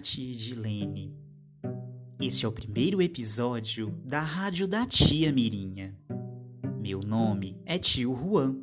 Da 0.00 0.02
tia 0.02 0.32
Edilene. 0.32 1.14
Este 2.18 2.46
é 2.46 2.48
o 2.48 2.52
primeiro 2.52 3.02
episódio 3.02 3.90
da 4.02 4.22
Rádio 4.22 4.66
da 4.66 4.86
Tia 4.86 5.30
Mirinha. 5.30 5.94
Meu 6.80 7.00
nome 7.00 7.60
é 7.66 7.78
Tio 7.78 8.16
Juan 8.16 8.56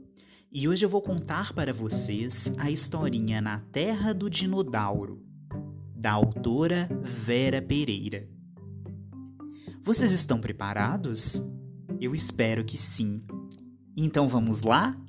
e 0.52 0.67
hoje 0.67 0.84
eu 0.84 0.89
vou 0.89 0.99
contar 0.99 1.53
para 1.53 1.71
vocês 1.71 2.52
a 2.57 2.71
historinha 2.71 3.39
Na 3.39 3.59
Terra 3.59 4.15
do 4.15 4.31
Dinodauro, 4.31 5.23
da 5.95 6.12
autora 6.12 6.89
Vera 7.03 7.62
Pereira. 7.62 8.27
Vocês 9.84 10.12
estão 10.12 10.41
preparados? 10.41 11.40
Eu 12.01 12.15
espero 12.15 12.65
que 12.65 12.79
sim. 12.79 13.21
Então 13.95 14.27
vamos 14.27 14.63
lá? 14.63 14.99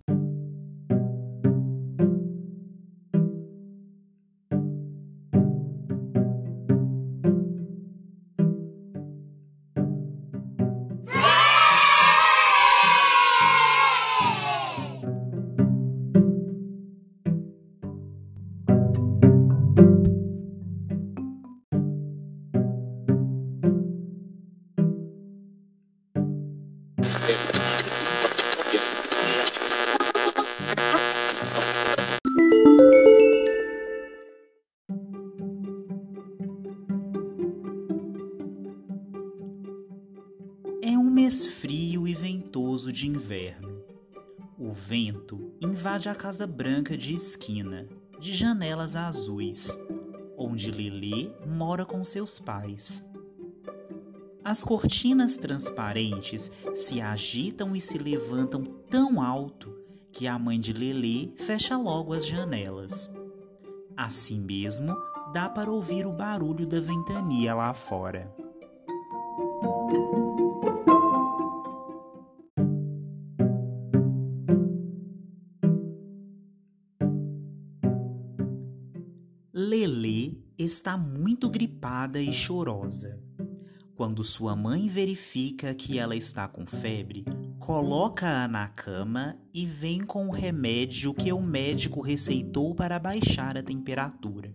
Invade 45.98 46.08
a 46.08 46.14
casa 46.14 46.46
branca 46.46 46.96
de 46.96 47.12
esquina, 47.12 47.88
de 48.20 48.32
janelas 48.32 48.94
azuis, 48.94 49.76
onde 50.36 50.70
Lelê 50.70 51.28
mora 51.44 51.84
com 51.84 52.04
seus 52.04 52.38
pais. 52.38 53.04
As 54.44 54.62
cortinas 54.62 55.36
transparentes 55.36 56.52
se 56.72 57.00
agitam 57.00 57.74
e 57.74 57.80
se 57.80 57.98
levantam 57.98 58.62
tão 58.88 59.20
alto 59.20 59.74
que 60.12 60.28
a 60.28 60.38
mãe 60.38 60.60
de 60.60 60.72
Lelê 60.72 61.32
fecha 61.36 61.76
logo 61.76 62.12
as 62.12 62.24
janelas. 62.24 63.12
Assim 63.96 64.40
mesmo, 64.40 64.96
dá 65.32 65.48
para 65.48 65.68
ouvir 65.68 66.06
o 66.06 66.12
barulho 66.12 66.64
da 66.64 66.78
ventania 66.78 67.56
lá 67.56 67.74
fora. 67.74 68.32
Está 80.88 80.96
muito 80.96 81.50
gripada 81.50 82.18
e 82.18 82.32
chorosa. 82.32 83.22
Quando 83.94 84.24
sua 84.24 84.56
mãe 84.56 84.88
verifica 84.88 85.74
que 85.74 85.98
ela 85.98 86.16
está 86.16 86.48
com 86.48 86.66
febre, 86.66 87.26
coloca-a 87.58 88.48
na 88.48 88.68
cama 88.68 89.36
e 89.52 89.66
vem 89.66 90.02
com 90.02 90.28
o 90.28 90.30
remédio 90.30 91.12
que 91.12 91.30
o 91.30 91.42
médico 91.42 92.00
receitou 92.00 92.74
para 92.74 92.98
baixar 92.98 93.58
a 93.58 93.62
temperatura. 93.62 94.50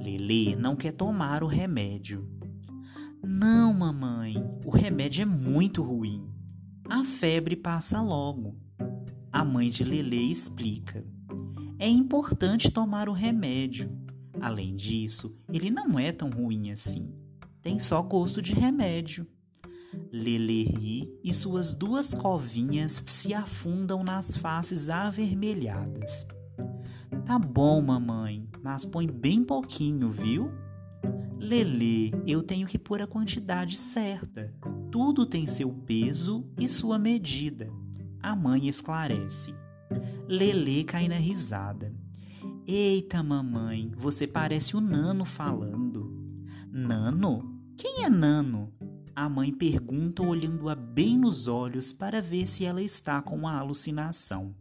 Lelê 0.00 0.54
não 0.54 0.76
quer 0.76 0.92
tomar 0.92 1.42
o 1.42 1.48
remédio. 1.48 2.24
Não, 3.20 3.74
mamãe, 3.74 4.36
o 4.64 4.70
remédio 4.70 5.22
é 5.22 5.26
muito 5.26 5.82
ruim. 5.82 6.30
A 6.88 7.02
febre 7.02 7.56
passa 7.56 8.00
logo. 8.00 8.56
A 9.32 9.44
mãe 9.44 9.68
de 9.68 9.82
Lelê 9.82 10.30
explica. 10.30 11.04
É 11.76 11.88
importante 11.88 12.70
tomar 12.70 13.08
o 13.08 13.12
remédio. 13.12 14.06
Além 14.40 14.74
disso, 14.74 15.34
ele 15.52 15.70
não 15.70 15.98
é 15.98 16.12
tão 16.12 16.30
ruim 16.30 16.70
assim 16.70 17.12
tem 17.68 17.78
só 17.78 18.00
gosto 18.00 18.40
de 18.40 18.54
remédio. 18.54 19.26
Lele 20.10 20.64
ri 20.64 21.20
e 21.22 21.34
suas 21.34 21.74
duas 21.74 22.14
covinhas 22.14 23.02
se 23.04 23.34
afundam 23.34 24.02
nas 24.02 24.38
faces 24.38 24.88
avermelhadas. 24.88 26.26
Tá 27.26 27.38
bom, 27.38 27.82
mamãe, 27.82 28.48
mas 28.62 28.86
põe 28.86 29.06
bem 29.06 29.44
pouquinho, 29.44 30.10
viu? 30.10 30.50
Lele, 31.38 32.14
eu 32.26 32.42
tenho 32.42 32.66
que 32.66 32.78
pôr 32.78 33.02
a 33.02 33.06
quantidade 33.06 33.76
certa. 33.76 34.54
Tudo 34.90 35.26
tem 35.26 35.46
seu 35.46 35.70
peso 35.70 36.46
e 36.58 36.66
sua 36.66 36.98
medida. 36.98 37.70
A 38.22 38.34
mãe 38.34 38.66
esclarece. 38.66 39.54
Lele 40.26 40.84
cai 40.84 41.06
na 41.06 41.16
risada. 41.16 41.94
Eita, 42.70 43.22
mamãe, 43.22 43.90
você 43.96 44.26
parece 44.26 44.76
o 44.76 44.80
Nano 44.82 45.24
falando. 45.24 46.14
Nano? 46.70 47.58
Quem 47.74 48.04
é 48.04 48.10
Nano? 48.10 48.70
A 49.16 49.26
mãe 49.26 49.50
pergunta 49.50 50.22
olhando-a 50.22 50.74
bem 50.74 51.16
nos 51.16 51.48
olhos 51.48 51.94
para 51.94 52.20
ver 52.20 52.46
se 52.46 52.66
ela 52.66 52.82
está 52.82 53.22
com 53.22 53.34
uma 53.36 53.56
alucinação. 53.56 54.54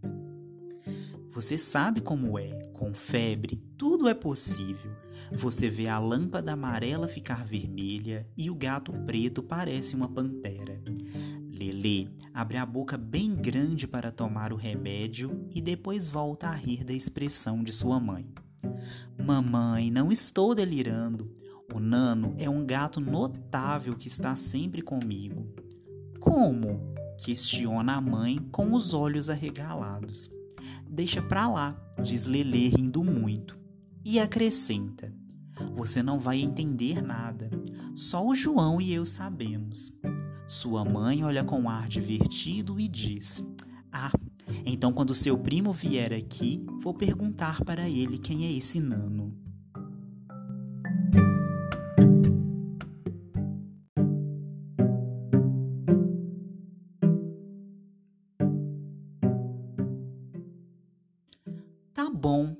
Você 1.32 1.58
sabe 1.58 2.00
como 2.00 2.40
é, 2.40 2.70
com 2.72 2.94
febre, 2.94 3.62
tudo 3.78 4.08
é 4.08 4.14
possível. 4.14 4.96
Você 5.34 5.70
vê 5.70 5.90
a 5.90 6.00
lâmpada 6.00 6.54
amarela 6.54 7.10
ficar 7.10 7.44
vermelha 7.44 8.26
e 8.38 8.50
o 8.50 8.56
gato 8.56 8.94
preto 9.06 9.44
parece 9.44 9.98
uma 9.98 10.08
pantera. 10.08 10.82
Lelê 11.52 12.08
abre 12.38 12.58
a 12.58 12.66
boca 12.68 12.96
bem 12.96 13.34
grande 13.34 13.88
para 13.88 14.12
tomar 14.12 14.54
o 14.54 14.56
remédio 14.56 15.48
e 15.56 15.60
depois 15.60 16.08
volta 16.08 16.48
a 16.48 16.54
rir 16.54 16.84
da 16.84 16.94
expressão 16.94 17.64
de 17.64 17.72
sua 17.72 18.00
mãe. 18.00 18.32
Mamãe, 19.18 19.90
não 19.90 20.12
estou 20.12 20.54
delirando. 20.54 21.34
O 21.74 21.80
Nano 21.80 22.36
é 22.38 22.48
um 22.48 22.64
gato 22.64 23.02
notável 23.02 23.96
que 23.96 24.08
está 24.08 24.36
sempre 24.36 24.84
comigo. 24.84 25.48
Como? 26.20 26.96
questiona 27.18 27.94
a 27.94 28.02
mãe 28.02 28.38
com 28.52 28.72
os 28.74 28.94
olhos 28.94 29.32
arregalados. 29.32 30.30
Deixa 30.88 31.24
pra 31.24 31.48
lá, 31.48 31.76
diz 32.04 32.28
Lelê 32.28 32.68
rindo 32.68 33.04
muito. 33.04 33.58
E 34.06 34.20
acrescenta: 34.20 35.12
Você 35.76 36.04
não 36.04 36.20
vai 36.20 36.40
entender 36.40 37.02
nada. 37.02 37.50
Só 37.96 38.24
o 38.24 38.36
João 38.36 38.80
e 38.80 38.94
eu 38.94 39.08
sabemos. 39.08 40.00
Sua 40.48 40.86
mãe 40.86 41.26
olha 41.26 41.44
com 41.44 41.70
ar 41.70 41.90
divertido 41.90 42.80
e 42.80 42.88
diz: 42.88 43.46
Ah, 43.92 44.14
então 44.66 44.94
quando 44.94 45.14
seu 45.14 45.38
primo 45.38 45.74
vier 45.74 46.14
aqui, 46.14 46.66
vou 46.82 46.94
perguntar 46.94 47.62
para 47.66 47.90
ele 47.90 48.18
quem 48.18 48.46
é 48.46 48.54
esse 48.54 48.80
nano. 48.80 49.38
Tá 61.94 62.10
bom. 62.10 62.56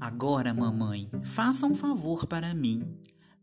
Agora, 0.00 0.52
mamãe, 0.52 1.08
faça 1.22 1.66
um 1.66 1.74
favor 1.76 2.26
para 2.26 2.52
mim. 2.52 2.82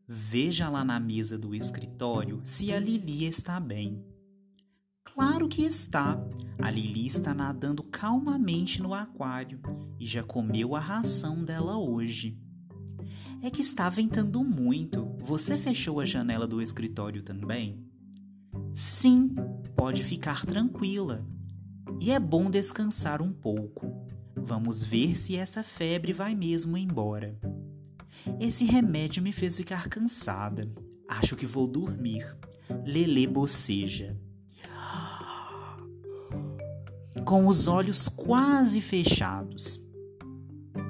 Veja 0.07 0.69
lá 0.69 0.85
na 0.85 0.99
mesa 0.99 1.35
do 1.35 1.55
escritório 1.55 2.39
se 2.43 2.71
a 2.71 2.79
Lili 2.79 3.25
está 3.25 3.59
bem. 3.59 4.05
Claro 5.03 5.47
que 5.47 5.63
está. 5.63 6.23
A 6.61 6.69
Lili 6.69 7.07
está 7.07 7.33
nadando 7.33 7.81
calmamente 7.81 8.83
no 8.83 8.93
aquário 8.93 9.59
e 9.99 10.05
já 10.05 10.21
comeu 10.21 10.75
a 10.75 10.79
ração 10.79 11.43
dela 11.43 11.77
hoje. 11.77 12.37
É 13.41 13.49
que 13.49 13.61
está 13.61 13.89
ventando 13.89 14.43
muito. 14.43 15.15
Você 15.23 15.57
fechou 15.57 15.99
a 15.99 16.05
janela 16.05 16.47
do 16.47 16.61
escritório 16.61 17.23
também? 17.23 17.83
Sim, 18.75 19.33
pode 19.75 20.03
ficar 20.03 20.45
tranquila. 20.45 21.25
E 21.99 22.11
é 22.11 22.19
bom 22.19 22.47
descansar 22.47 23.23
um 23.23 23.33
pouco. 23.33 24.05
Vamos 24.35 24.83
ver 24.83 25.15
se 25.15 25.35
essa 25.35 25.63
febre 25.63 26.13
vai 26.13 26.35
mesmo 26.35 26.77
embora. 26.77 27.39
Esse 28.39 28.65
remédio 28.65 29.21
me 29.21 29.31
fez 29.31 29.57
ficar 29.57 29.87
cansada. 29.87 30.69
Acho 31.07 31.35
que 31.35 31.45
vou 31.45 31.67
dormir. 31.67 32.35
Lele 32.83 33.27
boceja. 33.27 34.19
Com 37.25 37.47
os 37.47 37.67
olhos 37.67 38.07
quase 38.07 38.81
fechados. 38.81 39.79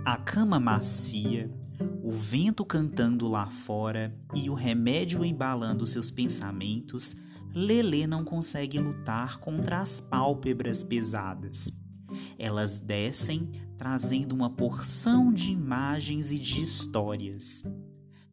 A 0.06 0.18
cama 0.18 0.60
macia, 0.60 1.52
o 2.04 2.12
vento 2.12 2.66
cantando 2.66 3.28
lá 3.28 3.48
fora 3.48 4.16
e 4.34 4.50
o 4.50 4.54
remédio 4.54 5.24
embalando 5.24 5.88
seus 5.88 6.12
pensamentos, 6.12 7.16
Lele 7.54 8.06
não 8.06 8.26
consegue 8.26 8.78
lutar 8.78 9.38
contra 9.38 9.80
as 9.80 10.02
pálpebras 10.02 10.84
pesadas. 10.84 11.72
Elas 12.38 12.80
descem, 12.80 13.50
trazendo 13.78 14.34
uma 14.34 14.50
porção 14.50 15.34
de 15.34 15.52
imagens 15.52 16.32
e 16.32 16.40
de 16.40 16.62
histórias. 16.62 17.64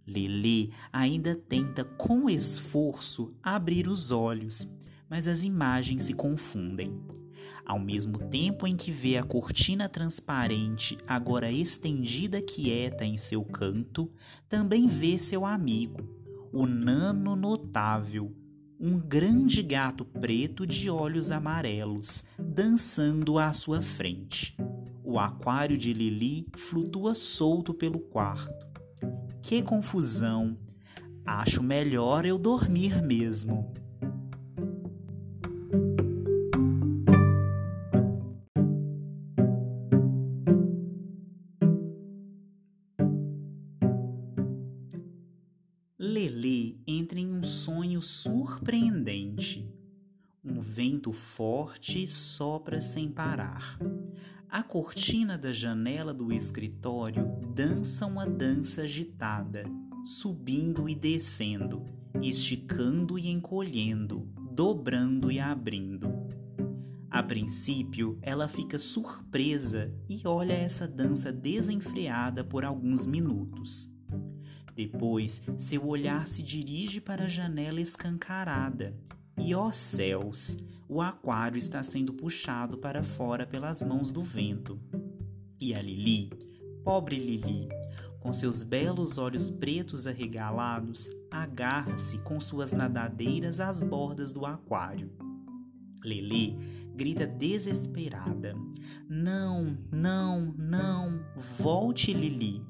Lelê 0.06 0.70
ainda 0.92 1.34
tenta 1.34 1.84
com 1.84 2.28
esforço 2.28 3.34
abrir 3.42 3.88
os 3.88 4.10
olhos, 4.10 4.69
mas 5.08 5.28
as 5.28 5.44
imagens 5.44 6.04
se 6.04 6.14
confundem. 6.14 7.00
Ao 7.64 7.78
mesmo 7.78 8.19
tempo 8.19 8.66
em 8.66 8.76
que 8.76 8.90
vê 8.90 9.16
a 9.16 9.22
cortina 9.22 9.88
transparente 9.88 10.98
agora 11.06 11.50
estendida 11.50 12.42
quieta 12.42 13.04
em 13.04 13.16
seu 13.16 13.44
canto, 13.44 14.10
também 14.48 14.86
vê 14.86 15.18
seu 15.18 15.46
amigo, 15.46 16.00
o 16.52 16.66
nano 16.66 17.36
notável, 17.36 18.34
um 18.82 18.99
grande 18.99 19.62
gato 19.62 20.05
preto 20.05 20.67
de 20.67 20.90
olhos 20.90 21.31
amarelos, 21.31 22.25
dançando 22.37 23.38
à 23.38 23.52
sua 23.52 23.81
frente. 23.81 24.56
O 25.05 25.20
aquário 25.20 25.79
de 25.79 25.93
Lili 25.93 26.49
flutua 26.56 27.14
solto 27.14 27.73
pelo 27.73 28.00
quarto. 28.00 28.67
Que 29.40 29.62
confusão! 29.62 30.58
Acho 31.25 31.62
melhor 31.62 32.26
eu 32.26 32.37
dormir 32.37 33.00
mesmo. 33.00 33.73
Surpreendente. 49.02 49.69
Um 50.44 50.60
vento 50.60 51.12
forte 51.12 52.06
sopra 52.06 52.81
sem 52.81 53.08
parar. 53.08 53.78
A 54.49 54.62
cortina 54.62 55.37
da 55.37 55.52
janela 55.52 56.12
do 56.14 56.32
escritório 56.32 57.38
dança 57.54 58.06
uma 58.06 58.26
dança 58.26 58.82
agitada, 58.82 59.64
subindo 60.04 60.88
e 60.88 60.94
descendo, 60.94 61.84
esticando 62.20 63.19
e 63.19 63.28
encolhendo, 63.28 64.28
dobrando 64.52 65.31
e 65.31 65.38
abrindo. 65.38 66.08
A 67.10 67.22
princípio, 67.22 68.19
ela 68.22 68.49
fica 68.49 68.78
surpresa 68.78 69.94
e 70.08 70.22
olha 70.25 70.54
essa 70.54 70.88
dança 70.88 71.32
desenfreada 71.32 72.43
por 72.43 72.64
alguns 72.64 73.06
minutos. 73.06 73.93
Depois, 74.74 75.42
seu 75.58 75.86
olhar 75.86 76.26
se 76.26 76.42
dirige 76.42 77.00
para 77.00 77.24
a 77.24 77.28
janela 77.28 77.80
escancarada. 77.80 78.96
E 79.38 79.54
ó 79.54 79.70
céus, 79.70 80.58
o 80.88 81.00
aquário 81.00 81.58
está 81.58 81.82
sendo 81.82 82.12
puxado 82.12 82.78
para 82.78 83.02
fora 83.02 83.46
pelas 83.46 83.82
mãos 83.82 84.10
do 84.10 84.22
vento. 84.22 84.78
E 85.60 85.74
a 85.74 85.82
Lili, 85.82 86.30
pobre 86.84 87.16
Lili, 87.16 87.69
com 88.20 88.32
seus 88.32 88.62
belos 88.62 89.19
olhos 89.19 89.50
pretos 89.50 90.06
arregalados, 90.06 91.08
agarra-se 91.30 92.18
com 92.18 92.40
suas 92.40 92.72
nadadeiras 92.72 93.60
às 93.60 93.82
bordas 93.82 94.32
do 94.32 94.46
aquário. 94.46 95.10
Lili 96.04 96.56
grita 96.94 97.26
desesperada: 97.26 98.54
Não, 99.08 99.76
não, 99.90 100.54
não, 100.56 101.25
volte, 101.36 102.12
Lili 102.12 102.64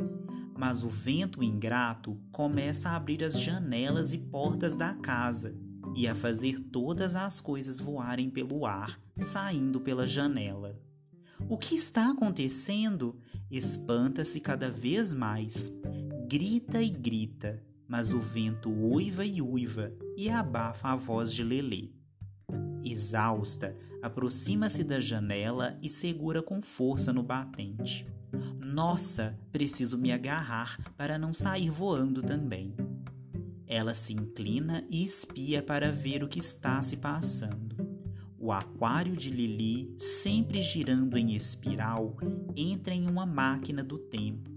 mas 0.63 0.85
o 0.85 0.89
vento 0.89 1.43
ingrato 1.43 2.17
começa 2.31 2.91
a 2.91 2.95
abrir 2.95 3.25
as 3.25 3.41
janelas 3.41 4.15
e 4.15 4.19
portas 4.19 4.77
da 4.77 4.95
casa 4.95 5.57
e 5.97 6.07
a 6.07 6.15
fazer 6.15 6.61
todas 6.61 7.17
as 7.17 7.41
coisas 7.41 7.81
voarem 7.81 8.31
pelo 8.31 8.65
ar, 8.65 8.97
saindo 9.19 9.81
pela 9.81 10.07
janela. 10.07 10.81
O 11.49 11.59
que 11.59 11.75
está 11.75 12.13
acontecendo? 12.13 13.19
Espanta-se 13.51 14.39
cada 14.39 14.71
vez 14.71 15.13
mais. 15.13 15.73
Grita 16.29 16.81
e 16.81 16.91
grita, 16.91 17.61
mas 17.89 18.13
o 18.13 18.21
vento 18.21 18.71
uiva 18.71 19.25
e 19.25 19.43
uiva 19.43 19.93
e 20.17 20.31
abafa 20.31 20.91
a 20.91 20.97
voz 20.97 21.35
de 21.35 21.43
Lelê. 21.43 21.91
Exausta, 22.85 23.77
aproxima-se 24.01 24.85
da 24.85 25.01
janela 25.01 25.77
e 25.83 25.89
segura 25.89 26.41
com 26.41 26.63
força 26.63 27.13
no 27.13 27.25
batente. 27.25 28.05
Nossa, 28.73 29.39
preciso 29.53 29.99
me 29.99 30.11
agarrar 30.11 30.79
para 30.97 31.19
não 31.19 31.35
sair 31.35 31.69
voando 31.69 32.23
também. 32.23 32.75
Ela 33.67 33.93
se 33.93 34.15
inclina 34.15 34.83
e 34.89 35.05
espia 35.05 35.63
para 35.63 35.93
ver 35.93 36.25
o 36.25 36.29
que 36.29 36.39
está 36.39 36.83
se 36.83 36.97
passando. 36.97 37.77
O 38.39 38.51
aquário 38.51 39.15
de 39.15 39.31
Lili, 39.31 39.93
sempre 39.99 40.63
girando 40.63 41.19
em 41.19 41.35
espiral, 41.35 42.17
entra 42.57 42.95
em 42.95 43.07
uma 43.07 43.27
máquina 43.27 43.85
do 43.85 43.99
tempo 43.99 44.51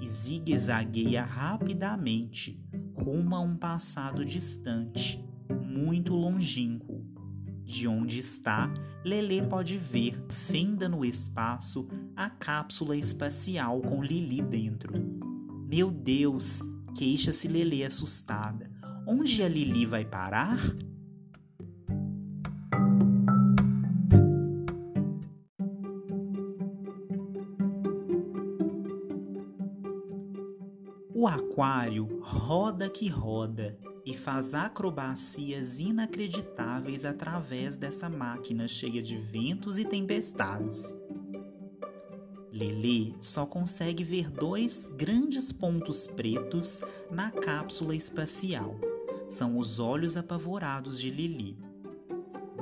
e 0.00 0.06
zigue-zagueia 0.06 1.24
rapidamente 1.24 2.64
rumo 2.94 3.34
a 3.34 3.40
um 3.40 3.56
passado 3.56 4.24
distante, 4.24 5.20
muito 5.64 6.14
longínquo. 6.14 6.85
De 7.66 7.88
onde 7.88 8.20
está, 8.20 8.72
Lelê 9.04 9.42
pode 9.42 9.76
ver, 9.76 10.14
fenda 10.30 10.88
no 10.88 11.04
espaço, 11.04 11.88
a 12.14 12.30
cápsula 12.30 12.96
espacial 12.96 13.80
com 13.80 14.04
Lili 14.04 14.40
dentro. 14.40 14.94
Meu 15.68 15.90
Deus! 15.90 16.60
Queixa-se 16.96 17.48
Lelê 17.48 17.82
assustada. 17.82 18.70
Onde 19.04 19.42
a 19.42 19.48
Lili 19.48 19.84
vai 19.84 20.04
parar? 20.04 20.58
O 31.12 31.26
aquário 31.26 32.20
roda 32.22 32.88
que 32.88 33.08
roda 33.08 33.76
e 34.06 34.16
faz 34.16 34.54
acrobacias 34.54 35.80
inacreditáveis 35.80 37.04
através 37.04 37.76
dessa 37.76 38.08
máquina 38.08 38.68
cheia 38.68 39.02
de 39.02 39.16
ventos 39.16 39.76
e 39.78 39.84
tempestades. 39.84 40.94
Lele 42.52 43.16
só 43.20 43.44
consegue 43.44 44.04
ver 44.04 44.30
dois 44.30 44.88
grandes 44.96 45.50
pontos 45.50 46.06
pretos 46.06 46.80
na 47.10 47.32
cápsula 47.32 47.96
espacial. 47.96 48.78
São 49.28 49.58
os 49.58 49.80
olhos 49.80 50.16
apavorados 50.16 51.00
de 51.00 51.10
Lili. 51.10 51.58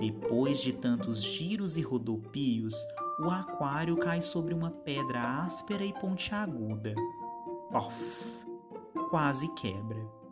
Depois 0.01 0.61
de 0.61 0.73
tantos 0.73 1.23
giros 1.23 1.77
e 1.77 1.83
rodopios, 1.83 2.75
o 3.21 3.31
aquário 3.31 3.97
cai 3.99 4.23
sobre 4.23 4.55
uma 4.55 4.71
pedra 4.71 5.21
áspera 5.45 5.85
e 5.85 5.93
pontiaguda. 5.93 6.95
Off! 7.71 8.43
Quase 9.11 9.47
quebra. 9.55 10.24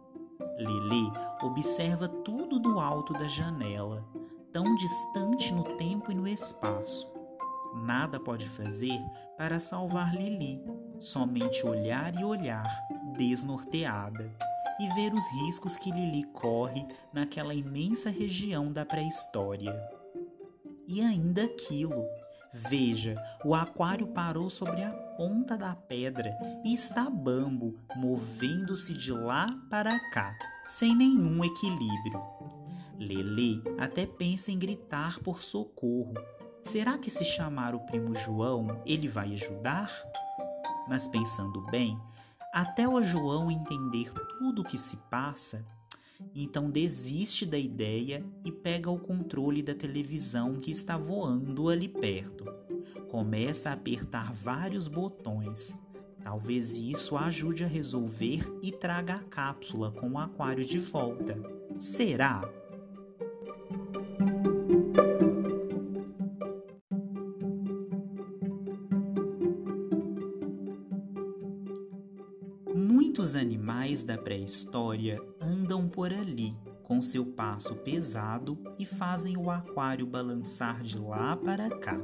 Lili 0.63 1.13
observa 1.43 2.09
tudo 2.09 2.59
do 2.59 2.79
alto 2.79 3.13
da 3.13 3.27
janela, 3.27 4.07
tão 4.53 4.75
distante 4.75 5.53
no 5.53 5.65
tempo 5.77 6.13
e 6.13 6.15
no 6.15 6.29
espaço. 6.29 7.11
Nada 7.75 8.21
pode 8.21 8.49
fazer 8.49 9.01
para 9.37 9.59
salvar 9.59 10.15
Lili, 10.15 10.63
somente 10.99 11.67
olhar 11.67 12.15
e 12.15 12.25
olhar, 12.25 12.69
desnorteada, 13.17 14.31
e 14.79 14.89
ver 14.95 15.13
os 15.15 15.27
riscos 15.33 15.77
que 15.77 15.91
Lili 15.91 16.23
corre 16.25 16.87
naquela 17.13 17.55
imensa 17.55 18.11
região 18.11 18.73
da 18.73 18.85
pré-história. 18.85 19.75
E 20.87 21.01
ainda 21.01 21.45
aquilo. 21.45 22.05
Veja, 22.53 23.17
o 23.45 23.55
aquário 23.55 24.09
parou 24.09 24.51
sobre 24.51 24.83
a 24.83 24.93
ponta 25.23 25.57
da 25.57 25.77
pedra 25.77 26.37
e 26.65 26.73
está 26.73 27.09
bambo, 27.09 27.77
movendo-se 27.95 28.93
de 28.93 29.13
lá 29.13 29.57
para 29.71 29.97
cá, 30.11 30.37
sem 30.67 30.97
nenhum 30.97 31.45
equilíbrio. 31.45 32.21
Lele 32.99 33.63
até 33.79 34.05
pensa 34.05 34.51
em 34.51 34.59
gritar 34.59 35.21
por 35.21 35.41
socorro. 35.41 36.15
Será 36.61 36.99
que 36.99 37.09
se 37.09 37.25
chamar 37.25 37.73
o 37.73 37.87
primo 37.87 38.17
João 38.17 38.83
ele 38.85 39.07
vai 39.07 39.33
ajudar? 39.35 39.93
Mas 40.89 41.07
pensando 41.07 41.65
bem, 41.71 41.97
até 42.53 42.89
o 42.89 43.01
João 43.01 43.49
entender 43.49 44.13
tudo 44.41 44.63
o 44.63 44.65
que 44.65 44.77
se 44.77 44.97
passa, 45.09 45.65
então 46.35 46.69
desiste 46.69 47.47
da 47.47 47.59
ideia 47.59 48.27
e 48.45 48.51
pega 48.51 48.91
o 48.91 48.99
controle 48.99 49.63
da 49.63 49.73
televisão 49.73 50.59
que 50.59 50.73
está 50.73 50.97
voando 50.97 51.69
ali 51.69 51.89
perto. 51.89 52.72
Começa 53.13 53.69
a 53.69 53.75
apertar 53.75 54.33
vários 54.33 54.89
botões, 54.89 55.77
Talvez 56.23 56.79
isso 56.79 57.17
ajude 57.17 57.65
a 57.65 57.67
resolver 57.67 58.43
e 58.63 58.71
traga 58.71 59.17
a 59.17 59.25
cápsula 59.25 59.91
com 59.91 60.11
o 60.11 60.19
aquário 60.19 60.65
de 60.65 60.79
volta. 60.79 61.37
Será? 61.77 62.49
Muitos 72.75 73.35
animais 73.35 74.05
da 74.05 74.17
pré-história 74.17 75.21
andam 75.41 75.89
por 75.89 76.13
ali 76.13 76.57
com 76.85 77.03
seu 77.03 77.27
passo 77.27 77.75
pesado 77.77 78.57
e 78.79 78.87
fazem 78.87 79.37
o 79.37 79.51
aquário 79.51 80.07
balançar 80.07 80.83
de 80.83 80.99
lá 80.99 81.37
para 81.37 81.69
cá. 81.79 81.99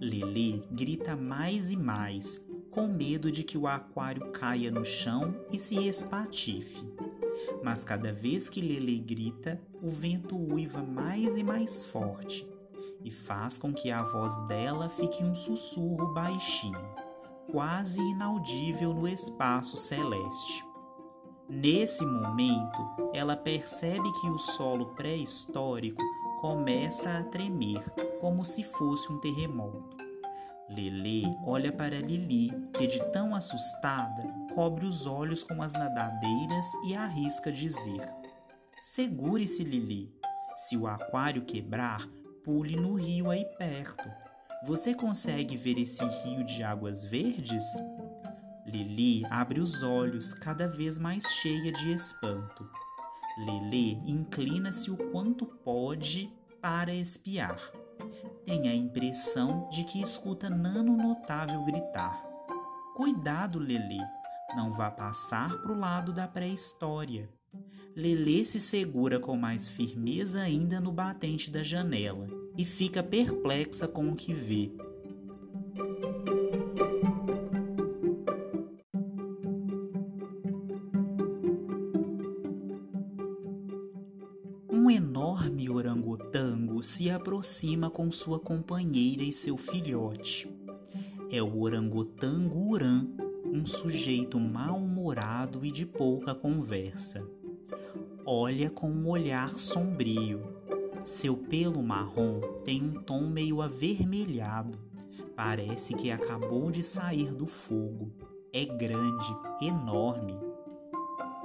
Lili 0.00 0.64
grita 0.70 1.14
mais 1.14 1.70
e 1.70 1.76
mais, 1.76 2.42
com 2.70 2.86
medo 2.86 3.30
de 3.30 3.42
que 3.42 3.58
o 3.58 3.66
aquário 3.66 4.32
caia 4.32 4.70
no 4.70 4.82
chão 4.82 5.34
e 5.52 5.58
se 5.58 5.86
espatife. 5.86 6.82
Mas 7.62 7.84
cada 7.84 8.10
vez 8.10 8.48
que 8.48 8.62
Lele 8.62 8.98
grita, 8.98 9.60
o 9.82 9.90
vento 9.90 10.36
uiva 10.36 10.82
mais 10.82 11.36
e 11.36 11.42
mais 11.42 11.84
forte 11.84 12.48
e 13.04 13.10
faz 13.10 13.58
com 13.58 13.74
que 13.74 13.90
a 13.90 14.02
voz 14.02 14.40
dela 14.46 14.88
fique 14.88 15.22
um 15.22 15.34
sussurro 15.34 16.14
baixinho, 16.14 16.80
quase 17.50 18.00
inaudível 18.00 18.94
no 18.94 19.06
espaço 19.06 19.76
celeste. 19.76 20.64
Nesse 21.46 22.06
momento, 22.06 22.78
ela 23.12 23.36
percebe 23.36 24.10
que 24.20 24.28
o 24.28 24.38
solo 24.38 24.94
pré-histórico 24.94 26.02
começa 26.40 27.18
a 27.18 27.22
tremer, 27.22 27.84
como 28.18 28.46
se 28.46 28.64
fosse 28.64 29.12
um 29.12 29.20
terremoto. 29.20 29.98
Lele 30.70 31.36
olha 31.44 31.70
para 31.70 32.00
Lili, 32.00 32.50
que 32.72 32.86
de 32.86 32.98
tão 33.12 33.34
assustada 33.34 34.22
cobre 34.54 34.86
os 34.86 35.04
olhos 35.04 35.44
com 35.44 35.60
as 35.60 35.74
nadadeiras 35.74 36.64
e 36.86 36.94
arrisca 36.94 37.52
dizer: 37.52 38.08
Segure-se, 38.80 39.62
Lili. 39.62 40.14
Se 40.56 40.78
o 40.78 40.86
aquário 40.86 41.44
quebrar, 41.44 42.08
pule 42.42 42.74
no 42.74 42.94
rio 42.94 43.30
aí 43.30 43.44
perto. 43.58 44.10
Você 44.64 44.94
consegue 44.94 45.58
ver 45.58 45.78
esse 45.78 46.02
rio 46.22 46.42
de 46.44 46.62
águas 46.62 47.04
verdes? 47.04 47.64
Lili 48.66 49.26
abre 49.26 49.60
os 49.60 49.82
olhos, 49.82 50.32
cada 50.32 50.66
vez 50.66 50.98
mais 50.98 51.24
cheia 51.24 51.70
de 51.70 51.92
espanto. 51.92 52.66
Lele 53.44 54.00
inclina-se 54.06 54.90
o 54.90 54.96
quanto 55.10 55.46
pode 55.46 56.30
para 56.60 56.94
espiar. 56.94 57.58
Tem 58.44 58.68
a 58.68 58.74
impressão 58.74 59.68
de 59.70 59.84
que 59.84 60.02
escuta 60.02 60.50
Nano 60.50 60.96
Notável 60.96 61.64
gritar: 61.64 62.22
Cuidado, 62.94 63.58
Lele, 63.58 64.00
não 64.54 64.72
vá 64.72 64.90
passar 64.90 65.56
para 65.62 65.72
o 65.72 65.78
lado 65.78 66.12
da 66.12 66.28
pré-história. 66.28 67.30
Lelê 67.96 68.44
se 68.44 68.60
segura 68.60 69.18
com 69.18 69.36
mais 69.36 69.68
firmeza 69.68 70.40
ainda 70.40 70.80
no 70.80 70.92
batente 70.92 71.50
da 71.50 71.62
janela 71.62 72.28
e 72.56 72.64
fica 72.64 73.02
perplexa 73.02 73.88
com 73.88 74.08
o 74.10 74.14
que 74.16 74.32
vê. 74.32 74.70
Um 84.90 84.92
enorme 84.92 85.70
orangotango 85.70 86.82
se 86.82 87.08
aproxima 87.08 87.88
com 87.88 88.10
sua 88.10 88.40
companheira 88.40 89.22
e 89.22 89.30
seu 89.30 89.56
filhote. 89.56 90.52
É 91.30 91.40
o 91.40 91.60
orangotango 91.60 92.72
Uran, 92.72 93.06
um 93.44 93.64
sujeito 93.64 94.40
mal-humorado 94.40 95.64
e 95.64 95.70
de 95.70 95.86
pouca 95.86 96.34
conversa 96.34 97.24
olha 98.26 98.68
com 98.68 98.90
um 98.90 99.08
olhar 99.08 99.48
sombrio. 99.48 100.42
Seu 101.04 101.36
pelo 101.36 101.82
marrom 101.82 102.40
tem 102.64 102.82
um 102.82 103.02
tom 103.02 103.28
meio 103.28 103.62
avermelhado. 103.62 104.76
Parece 105.36 105.94
que 105.94 106.10
acabou 106.10 106.70
de 106.70 106.82
sair 106.82 107.32
do 107.32 107.46
fogo. 107.46 108.12
É 108.52 108.64
grande, 108.64 109.36
enorme. 109.60 110.36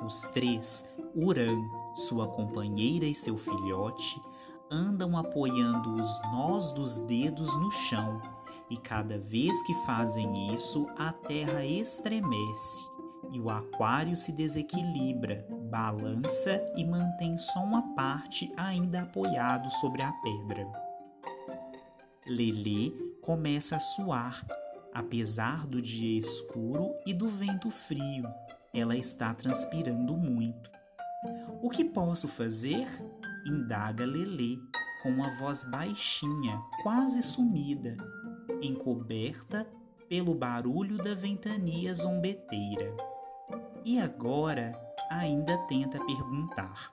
Os 0.04 0.28
três, 0.30 0.88
Uran, 1.16 1.58
sua 1.96 2.28
companheira 2.28 3.06
e 3.06 3.16
seu 3.16 3.38
filhote, 3.38 4.22
andam 4.70 5.18
apoiando 5.18 5.96
os 5.96 6.22
nós 6.32 6.72
dos 6.72 7.00
dedos 7.00 7.56
no 7.56 7.72
chão, 7.72 8.22
e 8.70 8.78
cada 8.78 9.18
vez 9.18 9.62
que 9.64 9.74
fazem 9.86 10.54
isso, 10.54 10.88
a 10.98 11.12
terra 11.12 11.66
estremece 11.66 12.96
e 13.32 13.40
o 13.40 13.50
aquário 13.50 14.16
se 14.16 14.32
desequilibra, 14.32 15.46
balança 15.70 16.64
e 16.76 16.84
mantém 16.84 17.38
só 17.38 17.64
uma 17.64 17.96
parte 17.96 18.52
ainda 18.56 19.02
apoiado 19.02 19.70
sobre 19.72 20.02
a 20.02 20.12
pedra. 20.12 20.72
Lelê 22.28 22.92
começa 23.22 23.76
a 23.76 23.80
suar, 23.80 24.46
apesar 24.94 25.68
do 25.68 25.82
dia 25.82 26.18
escuro 26.18 26.94
e 27.06 27.14
do 27.14 27.28
vento 27.28 27.70
frio. 27.70 28.26
Ela 28.74 28.96
está 28.96 29.34
transpirando 29.34 30.16
muito. 30.18 30.70
O 31.62 31.70
que 31.70 31.84
posso 31.84 32.28
fazer? 32.28 32.88
indaga 33.46 34.06
Lelê, 34.06 34.58
com 35.04 35.10
uma 35.10 35.30
voz 35.38 35.64
baixinha, 35.64 36.60
quase 36.82 37.22
sumida, 37.22 37.96
encoberta 38.62 39.68
pelo 40.10 40.34
barulho 40.34 40.98
da 40.98 41.14
ventania 41.14 41.94
zombeteira. 41.94 42.96
E 43.84 44.00
agora 44.00 44.74
ainda 45.12 45.58
tenta 45.68 46.04
perguntar. 46.04 46.92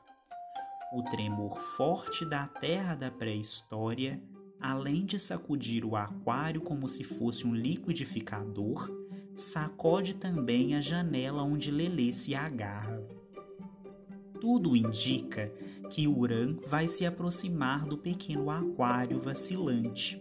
O 0.94 1.02
tremor 1.04 1.58
forte 1.58 2.24
da 2.26 2.46
terra 2.46 2.94
da 2.94 3.10
pré-história, 3.10 4.22
além 4.60 5.06
de 5.06 5.18
sacudir 5.18 5.84
o 5.86 5.96
aquário 5.96 6.60
como 6.60 6.86
se 6.86 7.02
fosse 7.02 7.46
um 7.46 7.54
liquidificador, 7.54 8.90
sacode 9.34 10.14
também 10.14 10.74
a 10.74 10.82
janela 10.82 11.42
onde 11.42 11.70
Lelê 11.70 12.12
se 12.12 12.34
agarra. 12.34 13.01
Tudo 14.42 14.75
indica 14.75 15.52
que 15.88 16.08
Uran 16.08 16.56
vai 16.66 16.88
se 16.88 17.06
aproximar 17.06 17.87
do 17.87 17.96
pequeno 17.96 18.50
aquário 18.50 19.20
vacilante 19.20 20.20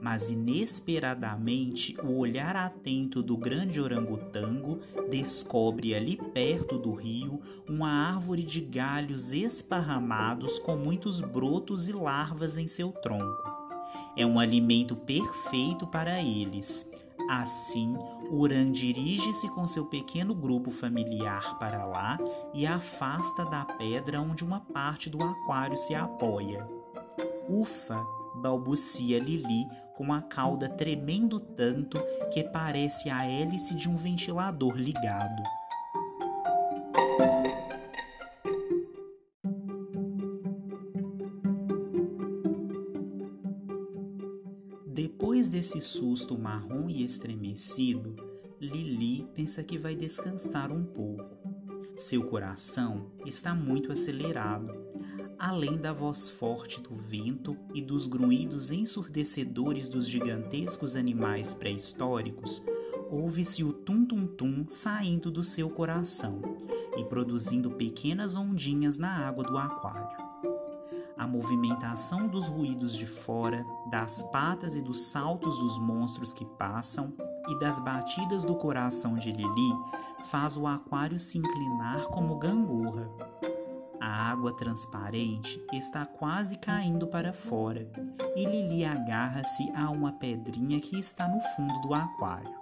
mas 0.00 0.28
inesperadamente 0.30 1.94
o 2.02 2.18
olhar 2.18 2.56
atento 2.56 3.22
do 3.22 3.36
grande 3.36 3.80
orangotango 3.80 4.80
descobre 5.08 5.94
ali 5.94 6.16
perto 6.16 6.76
do 6.76 6.92
rio 6.92 7.40
uma 7.68 7.88
árvore 7.88 8.42
de 8.42 8.60
galhos 8.62 9.32
esparramados 9.32 10.58
com 10.58 10.74
muitos 10.74 11.20
brotos 11.20 11.88
e 11.88 11.92
larvas 11.92 12.56
em 12.56 12.66
seu 12.66 12.90
tronco. 12.90 13.52
É 14.16 14.26
um 14.26 14.40
alimento 14.40 14.96
perfeito 14.96 15.86
para 15.86 16.20
eles. 16.20 16.90
Assim, 17.34 17.96
Uran 18.30 18.70
dirige-se 18.70 19.48
com 19.48 19.66
seu 19.66 19.86
pequeno 19.86 20.34
grupo 20.34 20.70
familiar 20.70 21.58
para 21.58 21.86
lá 21.86 22.18
e 22.52 22.66
afasta 22.66 23.46
da 23.46 23.64
pedra 23.64 24.20
onde 24.20 24.44
uma 24.44 24.60
parte 24.60 25.08
do 25.08 25.22
aquário 25.22 25.74
se 25.74 25.94
apoia. 25.94 26.68
Ufa! 27.48 28.04
balbucia 28.34 29.18
Lili 29.18 29.66
com 29.96 30.12
a 30.12 30.20
cauda 30.20 30.68
tremendo 30.68 31.40
tanto 31.40 31.98
que 32.30 32.44
parece 32.44 33.08
a 33.08 33.26
hélice 33.26 33.74
de 33.76 33.88
um 33.88 33.96
ventilador 33.96 34.74
ligado. 34.76 35.42
Susto 45.82 46.38
marrom 46.38 46.88
e 46.88 47.04
estremecido, 47.04 48.16
Lili 48.60 49.26
pensa 49.34 49.62
que 49.62 49.76
vai 49.76 49.94
descansar 49.94 50.72
um 50.72 50.84
pouco. 50.84 51.36
Seu 51.96 52.24
coração 52.24 53.10
está 53.26 53.54
muito 53.54 53.92
acelerado 53.92 54.92
além 55.42 55.76
da 55.76 55.92
voz 55.92 56.30
forte 56.30 56.80
do 56.80 56.94
vento 56.94 57.56
e 57.74 57.82
dos 57.82 58.06
grunhidos 58.06 58.70
ensurdecedores 58.70 59.88
dos 59.88 60.06
gigantescos 60.06 60.94
animais 60.94 61.52
pré-históricos, 61.52 62.62
ouve-se 63.10 63.64
o 63.64 63.72
tum-tum-tum 63.72 64.64
saindo 64.68 65.32
do 65.32 65.42
seu 65.42 65.68
coração 65.68 66.40
e 66.96 67.04
produzindo 67.06 67.72
pequenas 67.72 68.36
ondinhas 68.36 68.96
na 68.98 69.26
água 69.26 69.42
do 69.42 69.58
aquário. 69.58 70.31
A 71.22 71.26
movimentação 71.26 72.26
dos 72.26 72.48
ruídos 72.48 72.96
de 72.96 73.06
fora, 73.06 73.64
das 73.88 74.22
patas 74.22 74.74
e 74.74 74.82
dos 74.82 75.02
saltos 75.02 75.56
dos 75.58 75.78
monstros 75.78 76.32
que 76.32 76.44
passam 76.44 77.12
e 77.48 77.58
das 77.60 77.78
batidas 77.78 78.44
do 78.44 78.56
coração 78.56 79.14
de 79.14 79.30
Lili 79.30 79.72
faz 80.30 80.56
o 80.56 80.66
aquário 80.66 81.20
se 81.20 81.38
inclinar 81.38 82.06
como 82.06 82.38
gangorra 82.38 83.08
a 84.02 84.30
água 84.32 84.52
transparente 84.52 85.64
está 85.72 86.04
quase 86.04 86.58
caindo 86.58 87.06
para 87.06 87.32
fora 87.32 87.88
e 88.34 88.44
Lili 88.44 88.84
agarra-se 88.84 89.70
a 89.76 89.88
uma 89.90 90.10
pedrinha 90.10 90.80
que 90.80 90.98
está 90.98 91.28
no 91.28 91.40
fundo 91.54 91.80
do 91.82 91.94
aquário. 91.94 92.52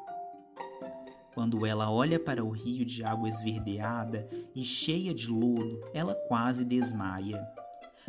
Quando 1.33 1.65
ela 1.65 1.91
olha 1.91 2.21
para 2.21 2.45
o 2.45 2.51
rio 2.51 2.85
de 2.85 3.03
água 3.03 3.27
esverdeada 3.27 4.29
e 4.55 4.63
cheia 4.63 5.15
de 5.15 5.29
lodo, 5.29 5.81
ela 5.95 6.15
quase 6.15 6.63
desmaia. 6.63 7.41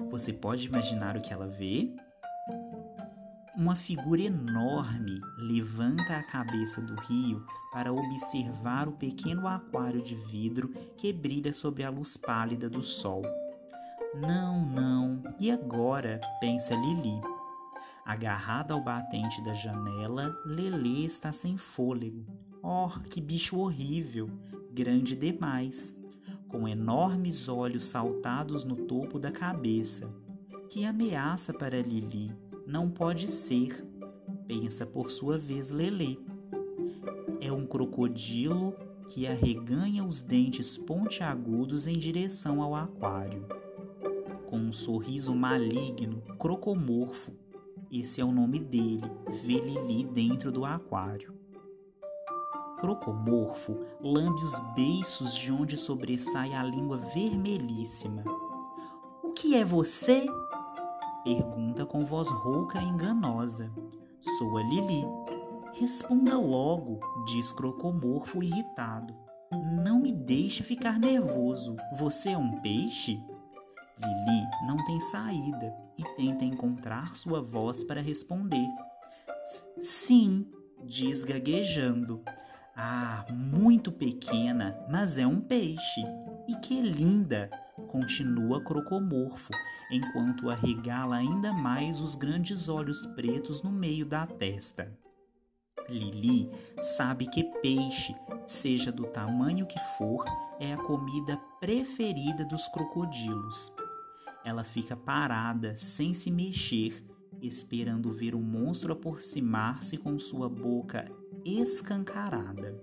Você 0.09 0.33
pode 0.33 0.67
imaginar 0.67 1.15
o 1.15 1.21
que 1.21 1.33
ela 1.33 1.47
vê? 1.47 1.93
Uma 3.55 3.75
figura 3.75 4.21
enorme 4.21 5.19
levanta 5.37 6.17
a 6.17 6.23
cabeça 6.23 6.81
do 6.81 6.95
rio 6.95 7.45
para 7.71 7.93
observar 7.93 8.87
o 8.87 8.93
pequeno 8.93 9.47
aquário 9.47 10.01
de 10.01 10.15
vidro 10.15 10.69
que 10.97 11.13
brilha 11.13 11.53
sobre 11.53 11.83
a 11.83 11.89
luz 11.89 12.17
pálida 12.17 12.69
do 12.69 12.81
sol. 12.81 13.21
Não, 14.15 14.65
não, 14.65 15.21
e 15.39 15.51
agora? 15.51 16.19
pensa 16.39 16.73
Lili. 16.73 17.21
Agarrada 18.05 18.73
ao 18.73 18.83
batente 18.83 19.41
da 19.43 19.53
janela, 19.53 20.35
Lelê 20.45 21.05
está 21.05 21.31
sem 21.31 21.55
fôlego. 21.55 22.25
Oh, 22.63 22.89
que 23.09 23.21
bicho 23.21 23.57
horrível! 23.57 24.29
Grande 24.71 25.15
demais, 25.15 25.93
com 26.51 26.67
enormes 26.67 27.47
olhos 27.47 27.85
saltados 27.85 28.65
no 28.65 28.75
topo 28.75 29.17
da 29.17 29.31
cabeça. 29.31 30.13
Que 30.69 30.83
ameaça 30.83 31.53
para 31.53 31.81
Lili! 31.81 32.35
Não 32.67 32.89
pode 32.89 33.27
ser, 33.27 33.85
pensa 34.47 34.85
por 34.85 35.09
sua 35.09 35.37
vez 35.37 35.69
Lelê. 35.69 36.17
É 37.39 37.51
um 37.51 37.65
crocodilo 37.65 38.75
que 39.09 39.25
arreganha 39.25 40.03
os 40.03 40.21
dentes 40.21 40.77
pontiagudos 40.77 41.87
em 41.87 41.97
direção 41.97 42.61
ao 42.61 42.75
aquário. 42.75 43.45
Com 44.45 44.57
um 44.57 44.71
sorriso 44.71 45.33
maligno, 45.33 46.21
crocomorfo, 46.37 47.33
esse 47.91 48.21
é 48.21 48.25
o 48.25 48.31
nome 48.31 48.59
dele, 48.59 49.03
vê 49.43 49.59
Lili 49.59 50.03
dentro 50.05 50.51
do 50.51 50.63
aquário. 50.63 51.30
Crocomorfo 52.81 53.77
lambe 54.01 54.43
os 54.43 54.57
beiços 54.73 55.35
de 55.35 55.51
onde 55.51 55.77
sobressai 55.77 56.51
a 56.55 56.63
língua 56.63 56.97
vermelhíssima. 56.97 58.23
O 59.23 59.29
que 59.33 59.53
é 59.53 59.63
você? 59.63 60.25
Pergunta 61.23 61.85
com 61.85 62.03
voz 62.03 62.27
rouca 62.29 62.81
e 62.81 62.85
enganosa. 62.85 63.71
Sou 64.19 64.57
a 64.57 64.63
Lili. 64.63 65.05
Responda 65.73 66.35
logo, 66.35 66.99
diz 67.27 67.51
Crocomorfo 67.53 68.41
irritado. 68.41 69.15
Não 69.83 69.99
me 69.99 70.11
deixe 70.11 70.63
ficar 70.63 70.97
nervoso. 70.97 71.75
Você 71.99 72.29
é 72.29 72.37
um 72.37 72.59
peixe? 72.61 73.23
Lili 73.99 74.47
não 74.65 74.83
tem 74.85 74.99
saída 74.99 75.71
e 75.99 76.03
tenta 76.15 76.43
encontrar 76.43 77.15
sua 77.15 77.43
voz 77.43 77.83
para 77.83 78.01
responder. 78.01 78.67
Sim, 79.79 80.47
diz 80.83 81.23
gaguejando. 81.23 82.23
Ah, 82.75 83.25
muito 83.29 83.91
pequena, 83.91 84.77
mas 84.89 85.17
é 85.17 85.27
um 85.27 85.41
peixe. 85.41 86.01
E 86.47 86.55
que 86.55 86.79
linda! 86.81 87.49
Continua 87.87 88.63
Crocomorfo, 88.63 89.51
enquanto 89.91 90.49
arregala 90.49 91.17
ainda 91.17 91.51
mais 91.51 91.99
os 91.99 92.15
grandes 92.15 92.69
olhos 92.69 93.05
pretos 93.07 93.61
no 93.61 93.71
meio 93.71 94.05
da 94.05 94.25
testa. 94.25 94.97
Lili 95.89 96.49
sabe 96.81 97.25
que 97.25 97.43
peixe, 97.61 98.15
seja 98.45 98.91
do 98.91 99.05
tamanho 99.05 99.65
que 99.65 99.79
for, 99.97 100.23
é 100.59 100.73
a 100.73 100.77
comida 100.77 101.37
preferida 101.59 102.45
dos 102.45 102.67
crocodilos. 102.69 103.73
Ela 104.45 104.63
fica 104.63 104.95
parada, 104.95 105.75
sem 105.75 106.13
se 106.13 106.31
mexer, 106.31 107.03
esperando 107.41 108.13
ver 108.13 108.35
o 108.35 108.39
monstro 108.39 108.93
aproximar-se 108.93 109.97
com 109.97 110.17
sua 110.17 110.47
boca 110.47 111.20
escancarada. 111.45 112.79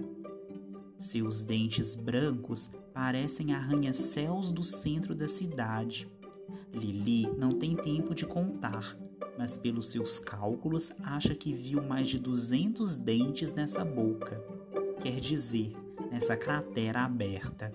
Seus 0.97 1.45
dentes 1.45 1.95
brancos 1.95 2.71
parecem 2.93 3.53
arranha-céus 3.55 4.51
do 4.51 4.63
centro 4.63 5.15
da 5.15 5.29
cidade. 5.29 6.11
Lili 6.73 7.29
não 7.37 7.59
tem 7.59 7.77
tempo 7.77 8.15
de 8.15 8.27
contar, 8.27 8.97
mas 9.39 9.57
pelos 9.57 9.91
seus 9.91 10.19
cálculos 10.19 10.93
acha 11.03 11.35
que 11.35 11.53
viu 11.53 11.83
mais 11.83 12.09
de 12.09 12.19
200 12.19 12.97
dentes 12.97 13.55
nessa 13.55 13.85
boca, 13.85 14.43
quer 15.01 15.21
dizer, 15.21 15.73
nessa 16.11 16.37
cratera 16.37 17.05
aberta. 17.05 17.73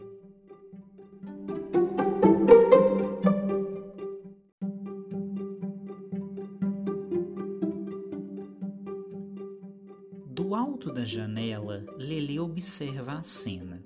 Janela, 11.13 11.85
Lele 11.95 12.39
observa 12.39 13.13
a 13.13 13.23
cena. 13.23 13.83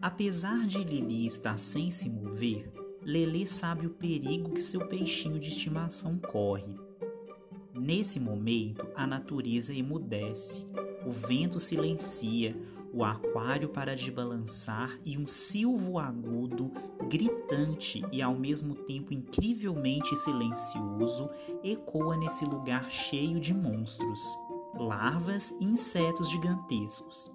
Apesar 0.00 0.66
de 0.66 0.84
Lili 0.84 1.26
estar 1.26 1.58
sem 1.58 1.90
se 1.90 2.10
mover, 2.10 2.70
Lele 3.02 3.46
sabe 3.46 3.86
o 3.86 3.90
perigo 3.90 4.50
que 4.50 4.60
seu 4.60 4.86
peixinho 4.86 5.38
de 5.38 5.48
estimação 5.48 6.18
corre. 6.18 6.74
Nesse 7.74 8.20
momento, 8.20 8.86
a 8.94 9.06
natureza 9.06 9.72
emudece, 9.72 10.66
o 11.06 11.10
vento 11.10 11.58
silencia, 11.58 12.54
o 12.92 13.02
aquário 13.02 13.70
para 13.70 13.96
de 13.96 14.10
balançar 14.10 14.98
e 15.06 15.16
um 15.16 15.26
silvo 15.26 15.98
agudo, 15.98 16.70
gritante 17.08 18.04
e 18.12 18.20
ao 18.20 18.34
mesmo 18.34 18.74
tempo 18.74 19.14
incrivelmente 19.14 20.14
silencioso 20.16 21.30
ecoa 21.64 22.16
nesse 22.18 22.44
lugar 22.44 22.90
cheio 22.90 23.40
de 23.40 23.54
monstros 23.54 24.36
larvas 24.74 25.54
e 25.60 25.64
insetos 25.64 26.30
gigantescos. 26.30 27.30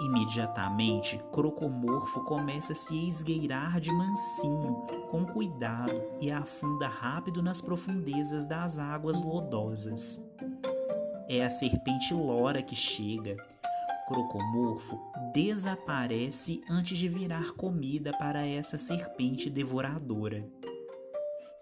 Imediatamente, 0.00 1.22
Crocomorfo 1.32 2.24
começa 2.24 2.72
a 2.72 2.76
se 2.76 3.06
esgueirar 3.06 3.80
de 3.80 3.92
mansinho, 3.92 4.86
com 5.10 5.26
cuidado, 5.26 6.02
e 6.20 6.30
afunda 6.30 6.88
rápido 6.88 7.42
nas 7.42 7.60
profundezas 7.60 8.46
das 8.46 8.78
águas 8.78 9.22
lodosas. 9.22 10.18
É 11.28 11.44
a 11.44 11.50
serpente 11.50 12.14
Lora 12.14 12.62
que 12.62 12.74
chega. 12.74 13.36
Crocomorfo 14.08 14.98
desaparece 15.32 16.62
antes 16.68 16.98
de 16.98 17.08
virar 17.08 17.52
comida 17.52 18.12
para 18.18 18.44
essa 18.44 18.76
serpente 18.76 19.48
devoradora. 19.48 20.44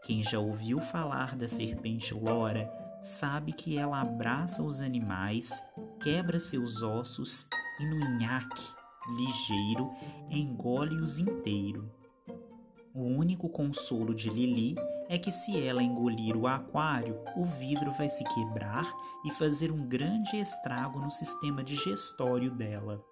Quem 0.02 0.22
já 0.22 0.38
ouviu 0.38 0.78
falar 0.78 1.36
da 1.36 1.48
serpente 1.48 2.14
Lora 2.14 2.77
sabe 3.02 3.52
que 3.52 3.76
ela 3.76 4.00
abraça 4.00 4.62
os 4.62 4.80
animais, 4.80 5.62
quebra 6.00 6.38
seus 6.40 6.82
ossos 6.82 7.46
e 7.80 7.86
no 7.86 8.18
nhaque 8.18 8.78
ligeiro 9.16 9.90
engole-os 10.30 11.18
inteiro. 11.18 11.90
O 12.94 13.02
único 13.02 13.48
consolo 13.48 14.14
de 14.14 14.28
Lili 14.28 14.74
é 15.08 15.16
que 15.16 15.30
se 15.30 15.58
ela 15.62 15.82
engolir 15.82 16.36
o 16.36 16.46
aquário, 16.46 17.18
o 17.36 17.44
vidro 17.44 17.90
vai 17.92 18.08
se 18.08 18.24
quebrar 18.24 18.92
e 19.24 19.30
fazer 19.30 19.70
um 19.72 19.86
grande 19.86 20.36
estrago 20.36 20.98
no 20.98 21.10
sistema 21.10 21.62
digestório 21.62 22.50
dela. 22.50 23.02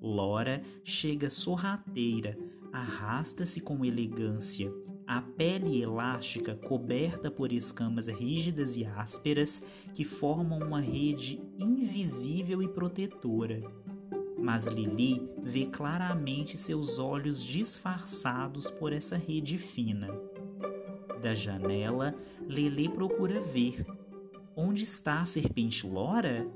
Lora 0.00 0.62
chega 0.82 1.28
sorrateira, 1.28 2.36
arrasta-se 2.72 3.60
com 3.60 3.84
elegância, 3.84 4.72
a 5.06 5.20
pele 5.20 5.82
elástica 5.82 6.54
coberta 6.54 7.30
por 7.30 7.52
escamas 7.52 8.08
rígidas 8.08 8.76
e 8.76 8.84
ásperas 8.84 9.62
que 9.92 10.04
formam 10.04 10.58
uma 10.58 10.80
rede 10.80 11.40
invisível 11.58 12.62
e 12.62 12.68
protetora. 12.68 13.62
Mas 14.38 14.66
Lili 14.66 15.26
vê 15.42 15.66
claramente 15.66 16.56
seus 16.56 16.98
olhos 16.98 17.44
disfarçados 17.44 18.70
por 18.70 18.92
essa 18.92 19.16
rede 19.16 19.56
fina. 19.56 20.08
Da 21.22 21.34
janela, 21.34 22.14
Lele 22.46 22.88
procura 22.88 23.40
ver. 23.40 23.84
Onde 24.56 24.84
está 24.84 25.22
a 25.22 25.26
serpente 25.26 25.86
Lora? 25.86 26.46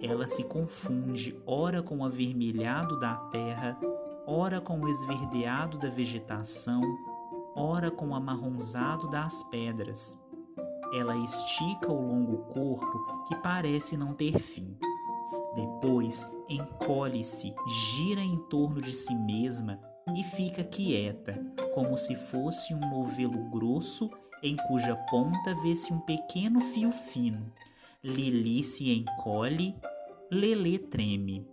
Ela 0.00 0.26
se 0.26 0.44
confunde 0.44 1.36
ora 1.46 1.82
com 1.82 1.98
o 1.98 2.04
avermelhado 2.04 2.98
da 2.98 3.16
terra, 3.16 3.78
ora 4.26 4.60
com 4.60 4.80
o 4.80 4.88
esverdeado 4.88 5.78
da 5.78 5.88
vegetação, 5.88 6.82
ora 7.60 7.90
com 7.90 8.08
o 8.08 8.14
amarronzado 8.14 9.08
das 9.10 9.42
pedras. 9.44 10.18
Ela 10.94 11.16
estica 11.18 11.92
o 11.92 12.00
longo 12.00 12.38
corpo 12.52 13.24
que 13.28 13.36
parece 13.36 13.96
não 13.96 14.14
ter 14.14 14.38
fim. 14.38 14.76
Depois 15.54 16.28
encolhe-se, 16.48 17.54
gira 17.94 18.20
em 18.20 18.36
torno 18.48 18.80
de 18.80 18.92
si 18.92 19.14
mesma 19.14 19.78
e 20.16 20.24
fica 20.24 20.64
quieta, 20.64 21.38
como 21.74 21.96
se 21.96 22.16
fosse 22.16 22.74
um 22.74 22.80
novelo 22.80 23.50
grosso 23.50 24.10
em 24.42 24.56
cuja 24.68 24.96
ponta 25.10 25.54
vê-se 25.62 25.92
um 25.92 26.00
pequeno 26.00 26.60
fio 26.60 26.90
fino. 26.90 27.52
Lili 28.02 28.62
se 28.62 28.90
encolhe, 28.90 29.76
Lelê 30.30 30.78
treme. 30.78 31.46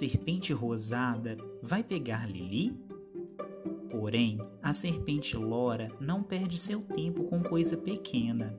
Serpente 0.00 0.50
rosada, 0.54 1.36
vai 1.62 1.84
pegar 1.84 2.26
Lili? 2.26 2.74
Porém, 3.90 4.40
a 4.62 4.72
serpente 4.72 5.36
Lora 5.36 5.92
não 6.00 6.22
perde 6.22 6.56
seu 6.56 6.80
tempo 6.80 7.24
com 7.24 7.42
coisa 7.42 7.76
pequena. 7.76 8.58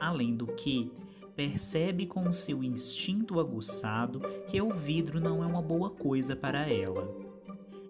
Além 0.00 0.34
do 0.34 0.48
que, 0.48 0.90
percebe 1.36 2.04
com 2.04 2.32
seu 2.32 2.64
instinto 2.64 3.38
aguçado 3.38 4.22
que 4.48 4.60
o 4.60 4.72
vidro 4.72 5.20
não 5.20 5.40
é 5.40 5.46
uma 5.46 5.62
boa 5.62 5.88
coisa 5.88 6.34
para 6.34 6.68
ela. 6.68 7.16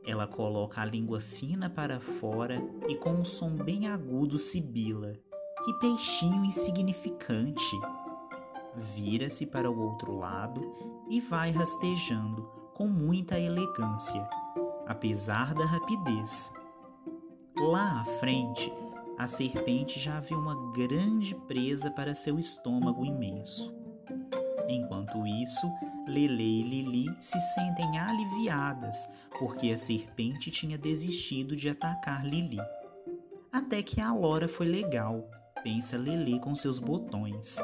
Ela 0.06 0.26
coloca 0.26 0.82
a 0.82 0.84
língua 0.84 1.18
fina 1.18 1.70
para 1.70 1.98
fora 1.98 2.62
e 2.90 2.94
com 2.94 3.12
um 3.12 3.24
som 3.24 3.56
bem 3.56 3.88
agudo 3.88 4.36
sibila. 4.36 5.14
Que 5.64 5.72
peixinho 5.78 6.44
insignificante! 6.44 7.80
vira-se 8.74 9.46
para 9.46 9.70
o 9.70 9.78
outro 9.78 10.16
lado 10.16 10.74
e 11.10 11.20
vai 11.20 11.50
rastejando 11.50 12.61
com 12.74 12.86
muita 12.86 13.38
elegância, 13.38 14.28
apesar 14.86 15.54
da 15.54 15.64
rapidez. 15.64 16.52
Lá 17.56 18.00
à 18.00 18.04
frente, 18.04 18.72
a 19.18 19.26
serpente 19.26 20.00
já 20.00 20.20
vê 20.20 20.34
uma 20.34 20.72
grande 20.72 21.34
presa 21.46 21.90
para 21.90 22.14
seu 22.14 22.38
estômago 22.38 23.04
imenso. 23.04 23.74
Enquanto 24.68 25.26
isso, 25.26 25.70
Lele 26.06 26.60
e 26.60 26.62
Lili 26.62 27.16
se 27.20 27.38
sentem 27.54 27.98
aliviadas 27.98 29.08
porque 29.38 29.70
a 29.70 29.78
serpente 29.78 30.50
tinha 30.50 30.78
desistido 30.78 31.54
de 31.54 31.68
atacar 31.68 32.24
Lili. 32.24 32.58
Até 33.52 33.82
que 33.82 34.00
a 34.00 34.12
Lora 34.12 34.48
foi 34.48 34.66
legal, 34.66 35.30
pensa 35.62 35.96
Lele 35.96 36.40
com 36.40 36.54
seus 36.54 36.78
botões. 36.78 37.58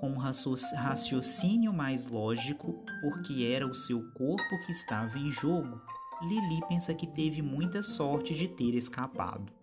Com 0.00 0.10
um 0.10 0.18
raciocínio 0.18 1.72
mais 1.72 2.06
lógico, 2.06 2.84
porque 3.00 3.44
era 3.44 3.66
o 3.66 3.74
seu 3.74 4.00
corpo 4.12 4.58
que 4.64 4.70
estava 4.70 5.18
em 5.18 5.30
jogo, 5.30 5.80
Lili 6.22 6.60
pensa 6.68 6.94
que 6.94 7.06
teve 7.06 7.42
muita 7.42 7.82
sorte 7.82 8.34
de 8.34 8.48
ter 8.48 8.74
escapado. 8.74 9.57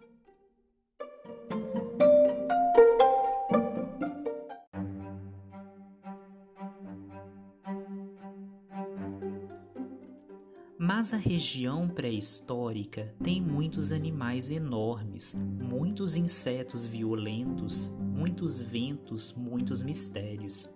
Mas 11.05 11.13
a 11.13 11.17
região 11.17 11.87
pré-histórica 11.87 13.13
tem 13.21 13.39
muitos 13.39 13.91
animais 13.91 14.49
enormes, 14.49 15.35
muitos 15.35 16.15
insetos 16.15 16.83
violentos, 16.83 17.95
muitos 17.99 18.59
ventos, 18.59 19.31
muitos 19.31 19.83
mistérios. 19.83 20.67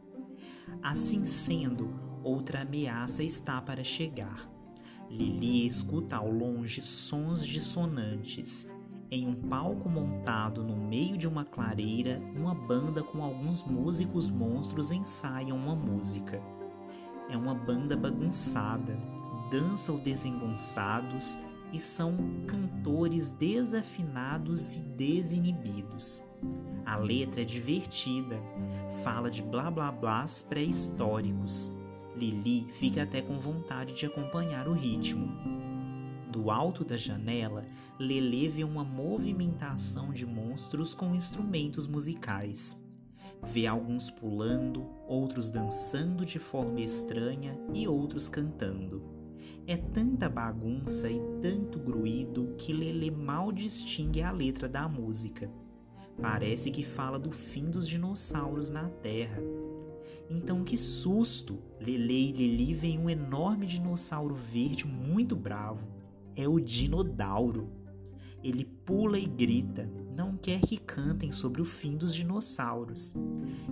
Assim 0.83 1.25
sendo, 1.25 1.89
outra 2.23 2.61
ameaça 2.61 3.23
está 3.23 3.59
para 3.59 3.83
chegar. 3.83 4.47
Lili 5.09 5.65
escuta 5.65 6.17
ao 6.17 6.29
longe 6.29 6.79
sons 6.79 7.43
dissonantes. 7.43 8.69
Em 9.09 9.27
um 9.27 9.33
palco 9.33 9.89
montado 9.89 10.63
no 10.63 10.77
meio 10.77 11.17
de 11.17 11.27
uma 11.27 11.43
clareira, 11.43 12.21
uma 12.35 12.53
banda 12.53 13.01
com 13.01 13.23
alguns 13.23 13.63
músicos 13.63 14.29
monstros 14.29 14.91
ensaiam 14.91 15.57
uma 15.57 15.75
música. 15.75 16.39
É 17.31 17.35
uma 17.35 17.55
banda 17.55 17.97
bagunçada, 17.97 18.95
dançam 19.49 19.97
desengonçados 19.97 21.39
e 21.71 21.79
são 21.79 22.15
cantores 22.47 23.31
desafinados 23.31 24.77
e 24.77 24.81
desinibidos. 24.81 26.23
A 26.85 26.95
letra 26.95 27.41
é 27.41 27.45
divertida, 27.45 28.41
fala 29.03 29.29
de 29.29 29.41
blá 29.41 29.69
blá 29.69 29.91
blás 29.91 30.41
pré-históricos. 30.41 31.71
Lili 32.15 32.65
fica 32.71 33.03
até 33.03 33.21
com 33.21 33.37
vontade 33.37 33.93
de 33.93 34.05
acompanhar 34.05 34.67
o 34.67 34.73
ritmo. 34.73 35.29
Do 36.29 36.51
alto 36.51 36.83
da 36.83 36.97
janela, 36.97 37.65
Lele 37.99 38.47
vê 38.47 38.63
uma 38.63 38.83
movimentação 38.83 40.11
de 40.11 40.25
monstros 40.25 40.93
com 40.93 41.15
instrumentos 41.15 41.87
musicais. 41.87 42.79
Vê 43.43 43.67
alguns 43.67 44.09
pulando, 44.09 44.85
outros 45.07 45.49
dançando 45.49 46.25
de 46.25 46.39
forma 46.39 46.81
estranha 46.81 47.57
e 47.73 47.87
outros 47.87 48.27
cantando. 48.27 49.18
É 49.67 49.77
tanta 49.77 50.27
bagunça 50.29 51.09
e 51.09 51.19
tanto 51.41 51.79
gruído 51.79 52.55
que 52.57 52.73
Lele 52.73 53.11
mal 53.11 53.51
distingue 53.51 54.21
a 54.21 54.31
letra 54.31 54.67
da 54.67 54.87
música. 54.87 55.51
Parece 56.21 56.69
que 56.71 56.83
fala 56.83 57.17
do 57.17 57.31
fim 57.31 57.69
dos 57.69 57.87
dinossauros 57.87 58.69
na 58.69 58.89
Terra. 58.89 59.41
Então, 60.29 60.63
que 60.63 60.77
susto! 60.77 61.59
Lele 61.79 62.29
e 62.29 62.31
Lili 62.31 62.73
veem 62.73 62.99
um 62.99 63.09
enorme 63.09 63.65
dinossauro 63.65 64.35
verde 64.35 64.85
muito 64.85 65.35
bravo. 65.35 65.87
É 66.35 66.47
o 66.47 66.59
Dinodauro. 66.59 67.69
Ele 68.43 68.63
pula 68.63 69.19
e 69.19 69.25
grita, 69.25 69.89
não 70.15 70.37
quer 70.37 70.61
que 70.61 70.77
cantem 70.77 71.31
sobre 71.31 71.61
o 71.61 71.65
fim 71.65 71.97
dos 71.97 72.15
dinossauros. 72.15 73.13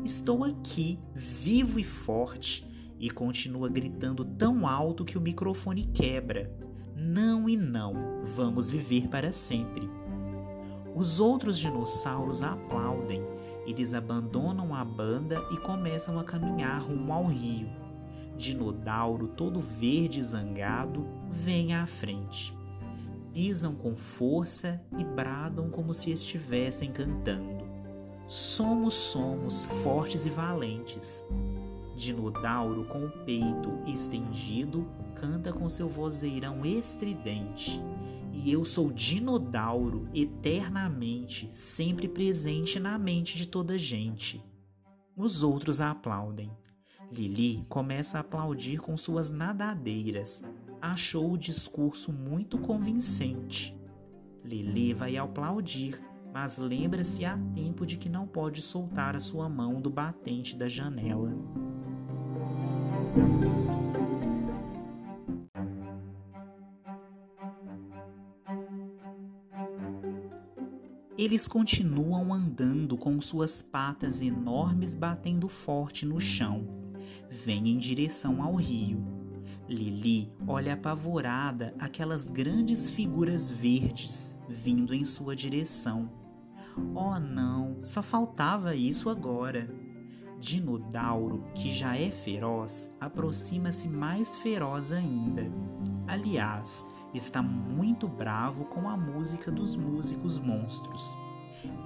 Estou 0.03 0.43
aqui, 0.43 0.99
vivo 1.13 1.79
e 1.79 1.83
forte, 1.83 2.66
e 2.99 3.09
continua 3.09 3.69
gritando 3.69 4.25
tão 4.25 4.67
alto 4.67 5.05
que 5.05 5.17
o 5.17 5.21
microfone 5.21 5.85
quebra. 5.85 6.51
Não 6.95 7.47
e 7.47 7.55
não, 7.55 8.23
vamos 8.23 8.69
viver 8.69 9.07
para 9.07 9.31
sempre. 9.31 9.89
Os 10.95 11.19
outros 11.19 11.59
dinossauros 11.59 12.41
aplaudem. 12.41 13.21
Eles 13.67 13.93
abandonam 13.93 14.73
a 14.73 14.83
banda 14.83 15.45
e 15.51 15.57
começam 15.57 16.17
a 16.17 16.23
caminhar 16.23 16.81
rumo 16.81 17.13
ao 17.13 17.27
rio. 17.27 17.69
Dinodauro, 18.35 19.27
todo 19.27 19.59
verde 19.59 20.19
e 20.19 20.23
zangado, 20.23 21.05
vem 21.29 21.73
à 21.73 21.85
frente. 21.85 22.55
Pisam 23.33 23.75
com 23.75 23.95
força 23.95 24.81
e 24.97 25.03
bradam 25.03 25.69
como 25.69 25.93
se 25.93 26.11
estivessem 26.11 26.91
cantando. 26.91 27.67
Somos, 28.25 28.93
somos 28.93 29.65
fortes 29.83 30.25
e 30.25 30.29
valentes. 30.29 31.23
Dinodauro, 31.97 32.85
com 32.85 33.05
o 33.05 33.09
peito 33.25 33.81
estendido, 33.87 34.87
canta 35.15 35.51
com 35.51 35.67
seu 35.67 35.89
vozeirão 35.89 36.63
estridente. 36.63 37.81
E 38.31 38.51
eu 38.51 38.63
sou 38.63 38.91
Dinodauro 38.93 40.07
eternamente, 40.13 41.49
sempre 41.51 42.07
presente 42.07 42.79
na 42.79 42.99
mente 42.99 43.35
de 43.35 43.47
toda 43.47 43.79
gente. 43.79 44.45
Os 45.15 45.41
outros 45.41 45.81
aplaudem. 45.81 46.51
Lili 47.11 47.65
começa 47.67 48.17
a 48.17 48.21
aplaudir 48.21 48.77
com 48.77 48.95
suas 48.95 49.31
nadadeiras. 49.31 50.43
Achou 50.79 51.31
o 51.31 51.37
discurso 51.37 52.13
muito 52.13 52.59
convincente. 52.59 53.75
Lili 54.45 54.93
vai 54.93 55.17
aplaudir, 55.17 55.99
mas 56.31 56.59
lembra-se 56.59 57.25
a 57.25 57.35
tempo 57.55 57.87
de 57.87 57.97
que 57.97 58.07
não 58.07 58.27
pode 58.27 58.61
soltar 58.61 59.15
a 59.15 59.19
sua 59.19 59.49
mão 59.49 59.81
do 59.81 59.89
batente 59.89 60.55
da 60.55 60.69
janela. 60.69 61.33
Eles 71.17 71.47
continuam 71.47 72.31
andando 72.31 72.95
com 72.95 73.19
suas 73.19 73.61
patas 73.61 74.21
enormes 74.21 74.93
batendo 74.93 75.49
forte 75.49 76.05
no 76.05 76.21
chão. 76.21 76.67
Vêm 77.29 77.69
em 77.69 77.77
direção 77.77 78.41
ao 78.41 78.53
rio. 78.53 79.03
Lili 79.67 80.31
olha 80.47 80.73
apavorada 80.73 81.73
aquelas 81.79 82.29
grandes 82.29 82.89
figuras 82.89 83.51
verdes 83.51 84.35
vindo 84.47 84.93
em 84.93 85.03
sua 85.03 85.35
direção. 85.35 86.09
Oh 86.93 87.19
não, 87.19 87.77
só 87.81 88.03
faltava 88.03 88.75
isso 88.75 89.09
agora. 89.09 89.67
Dinodauro, 90.39 91.43
que 91.55 91.71
já 91.71 91.97
é 91.97 92.11
feroz, 92.11 92.89
aproxima-se 92.99 93.87
mais 93.87 94.37
feroz 94.37 94.91
ainda. 94.91 95.51
Aliás, 96.07 96.85
está 97.13 97.41
muito 97.41 98.07
bravo 98.07 98.65
com 98.65 98.87
a 98.87 98.95
música 98.95 99.51
dos 99.51 99.75
músicos 99.75 100.37
monstros. 100.37 101.17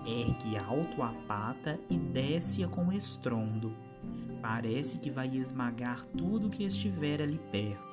Ergue 0.06 0.58
alto 0.58 1.02
a 1.02 1.14
pata 1.28 1.80
e 1.90 1.98
desce-a 1.98 2.68
com 2.68 2.92
estrondo. 2.92 3.74
Parece 4.42 4.98
que 5.00 5.10
vai 5.10 5.28
esmagar 5.28 6.04
tudo 6.18 6.50
que 6.50 6.64
estiver 6.64 7.22
ali 7.22 7.40
perto. 7.52 7.92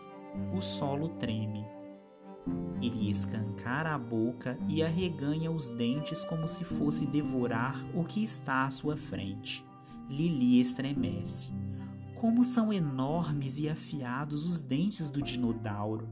O 0.55 0.61
solo 0.61 1.09
treme. 1.11 1.64
Ele 2.81 3.11
escancara 3.11 3.94
a 3.94 3.99
boca 3.99 4.59
e 4.68 4.83
arreganha 4.83 5.51
os 5.51 5.71
dentes 5.71 6.25
como 6.25 6.49
se 6.49 6.64
fosse 6.64 7.07
devorar 7.07 7.77
o 7.94 8.05
que 8.05 8.23
está 8.23 8.64
à 8.64 8.71
sua 8.71 8.97
frente. 8.97 9.67
Lili 10.09 10.61
estremece. 10.61 11.53
Como 12.18 12.42
são 12.42 12.73
enormes 12.73 13.59
e 13.59 13.68
afiados 13.68 14.44
os 14.44 14.62
dentes 14.62 15.11
do 15.11 15.23
dinodauro. 15.23 16.09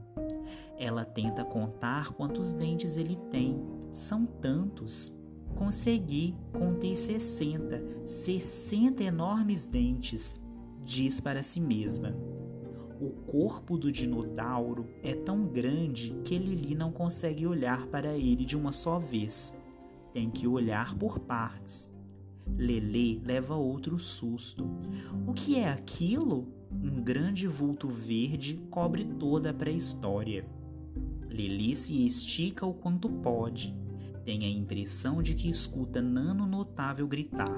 Ela 0.77 1.03
tenta 1.03 1.43
contar 1.43 2.13
quantos 2.13 2.53
dentes 2.53 2.95
ele 2.95 3.15
tem. 3.31 3.59
São 3.89 4.25
tantos. 4.25 5.11
Consegui, 5.55 6.35
contei 6.53 6.95
60, 6.95 8.05
60 8.05 9.03
enormes 9.03 9.65
dentes, 9.65 10.39
diz 10.85 11.19
para 11.19 11.41
si 11.41 11.59
mesma. 11.59 12.15
O 13.01 13.09
corpo 13.09 13.77
do 13.77 13.91
dinodauro 13.91 14.87
é 15.01 15.15
tão 15.15 15.47
grande 15.47 16.15
que 16.23 16.37
Lili 16.37 16.75
não 16.75 16.91
consegue 16.91 17.47
olhar 17.47 17.87
para 17.87 18.15
ele 18.15 18.45
de 18.45 18.55
uma 18.55 18.71
só 18.71 18.99
vez. 18.99 19.57
Tem 20.13 20.29
que 20.29 20.47
olhar 20.47 20.95
por 20.95 21.19
partes. 21.19 21.89
Lele 22.55 23.21
leva 23.25 23.55
outro 23.55 23.97
susto. 23.97 24.69
O 25.25 25.33
que 25.33 25.57
é 25.57 25.69
aquilo? 25.69 26.47
Um 26.71 27.01
grande 27.01 27.47
vulto 27.47 27.87
verde 27.87 28.61
cobre 28.69 29.05
toda 29.05 29.49
a 29.49 29.53
pré-história. 29.53 30.47
Lili 31.29 31.75
se 31.75 32.05
estica 32.05 32.65
o 32.65 32.73
quanto 32.73 33.09
pode. 33.09 33.75
Tem 34.25 34.43
a 34.43 34.49
impressão 34.49 35.21
de 35.21 35.33
que 35.33 35.49
escuta 35.49 36.01
Nano 36.01 36.45
Notável 36.45 37.07
gritar. 37.07 37.55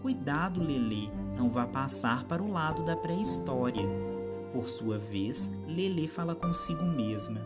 Cuidado, 0.00 0.60
Lelê, 0.62 1.08
não 1.36 1.50
vá 1.50 1.66
passar 1.66 2.24
para 2.24 2.42
o 2.42 2.50
lado 2.50 2.84
da 2.84 2.96
pré-história. 2.96 3.86
Por 4.52 4.68
sua 4.68 4.98
vez, 4.98 5.50
Lelê 5.66 6.08
fala 6.08 6.34
consigo 6.34 6.84
mesma. 6.84 7.40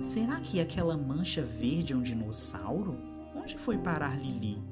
Será 0.00 0.40
que 0.40 0.60
aquela 0.60 0.96
mancha 0.96 1.42
verde 1.42 1.92
é 1.92 1.96
um 1.96 2.02
dinossauro? 2.02 2.98
Onde 3.34 3.56
foi 3.56 3.78
parar 3.78 4.20
Lili? 4.20 4.62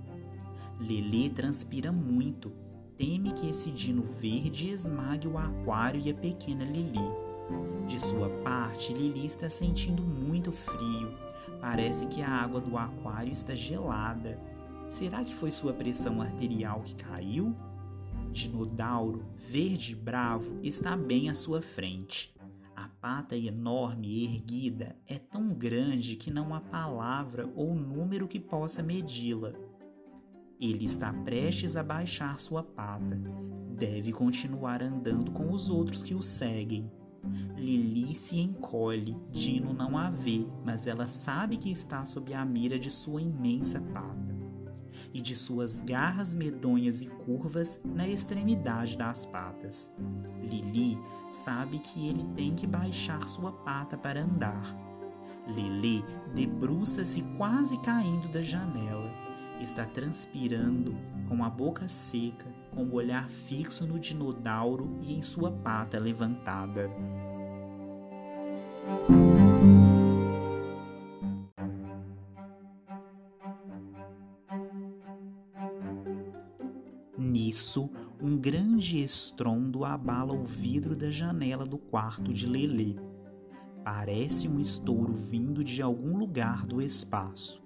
Lelê 0.81 1.29
transpira 1.29 1.93
muito. 1.93 2.51
Teme 2.97 3.33
que 3.33 3.49
esse 3.49 3.71
dino 3.71 4.03
verde 4.03 4.71
esmague 4.71 5.29
o 5.29 5.37
aquário 5.37 6.01
e 6.01 6.11
a 6.11 6.15
pequena 6.15 6.65
Lili. 6.65 6.99
De 7.87 8.01
sua 8.01 8.31
parte, 8.43 8.95
Lili 8.95 9.27
está 9.27 9.51
sentindo 9.51 10.03
muito 10.03 10.51
frio. 10.51 11.13
Parece 11.61 12.07
que 12.07 12.23
a 12.23 12.29
água 12.29 12.61
do 12.61 12.79
aquário 12.79 13.31
está 13.31 13.55
gelada. 13.55 14.41
Será 14.89 15.23
que 15.23 15.35
foi 15.35 15.51
sua 15.51 15.75
pressão 15.75 16.23
arterial 16.23 16.81
que 16.81 16.95
caiu? 16.95 17.55
Dinodauro, 18.33 19.25
verde 19.35 19.95
bravo, 19.95 20.59
está 20.63 20.97
bem 20.97 21.29
à 21.29 21.35
sua 21.35 21.61
frente. 21.61 22.35
A 22.75 22.89
pata 22.89 23.37
enorme 23.37 24.09
e 24.09 24.25
erguida 24.25 24.97
é 25.07 25.19
tão 25.19 25.53
grande 25.53 26.17
que 26.17 26.31
não 26.31 26.55
há 26.55 26.61
palavra 26.61 27.51
ou 27.55 27.75
número 27.75 28.27
que 28.27 28.41
possa 28.41 28.83
medi-la. 28.83 29.53
Ele 30.61 30.85
está 30.85 31.11
prestes 31.11 31.75
a 31.75 31.83
baixar 31.83 32.39
sua 32.39 32.63
pata. 32.63 33.19
Deve 33.79 34.13
continuar 34.13 34.83
andando 34.83 35.31
com 35.31 35.51
os 35.53 35.71
outros 35.71 36.03
que 36.03 36.15
o 36.15 36.21
seguem. 36.21 36.91
Lili 37.57 38.15
se 38.15 38.39
encolhe, 38.39 39.17
Dino 39.31 39.73
não 39.73 39.97
a 39.97 40.11
vê, 40.11 40.47
mas 40.63 40.87
ela 40.87 41.07
sabe 41.07 41.57
que 41.57 41.71
está 41.71 42.05
sob 42.05 42.35
a 42.35 42.45
mira 42.45 42.79
de 42.79 42.91
sua 42.91 43.23
imensa 43.23 43.81
pata 43.81 44.39
e 45.15 45.21
de 45.21 45.35
suas 45.35 45.81
garras 45.81 46.35
medonhas 46.35 47.01
e 47.01 47.07
curvas 47.07 47.81
na 47.83 48.07
extremidade 48.07 48.99
das 48.99 49.25
patas. 49.25 49.95
Lili 50.43 50.99
sabe 51.31 51.79
que 51.79 52.07
ele 52.07 52.25
tem 52.35 52.55
que 52.55 52.67
baixar 52.67 53.27
sua 53.27 53.51
pata 53.51 53.97
para 53.97 54.23
andar. 54.23 54.77
Lili 55.49 56.05
debruça-se 56.35 57.23
quase 57.39 57.81
caindo 57.81 58.29
da 58.29 58.43
janela. 58.43 59.30
Está 59.61 59.85
transpirando, 59.85 60.97
com 61.29 61.45
a 61.45 61.51
boca 61.51 61.87
seca, 61.87 62.47
com 62.75 62.85
o 62.85 62.95
olhar 62.95 63.29
fixo 63.29 63.87
no 63.87 63.99
dinodauro 63.99 64.97
e 65.03 65.15
em 65.15 65.21
sua 65.21 65.53
pata 65.53 65.99
levantada. 65.99 66.91
Nisso, 77.19 77.91
um 78.19 78.39
grande 78.39 79.05
estrondo 79.05 79.85
abala 79.85 80.35
o 80.35 80.43
vidro 80.43 80.97
da 80.97 81.11
janela 81.11 81.67
do 81.67 81.77
quarto 81.77 82.33
de 82.33 82.47
Lelê. 82.47 82.97
Parece 83.85 84.49
um 84.49 84.59
estouro 84.59 85.13
vindo 85.13 85.63
de 85.63 85.83
algum 85.83 86.17
lugar 86.17 86.65
do 86.65 86.81
espaço. 86.81 87.63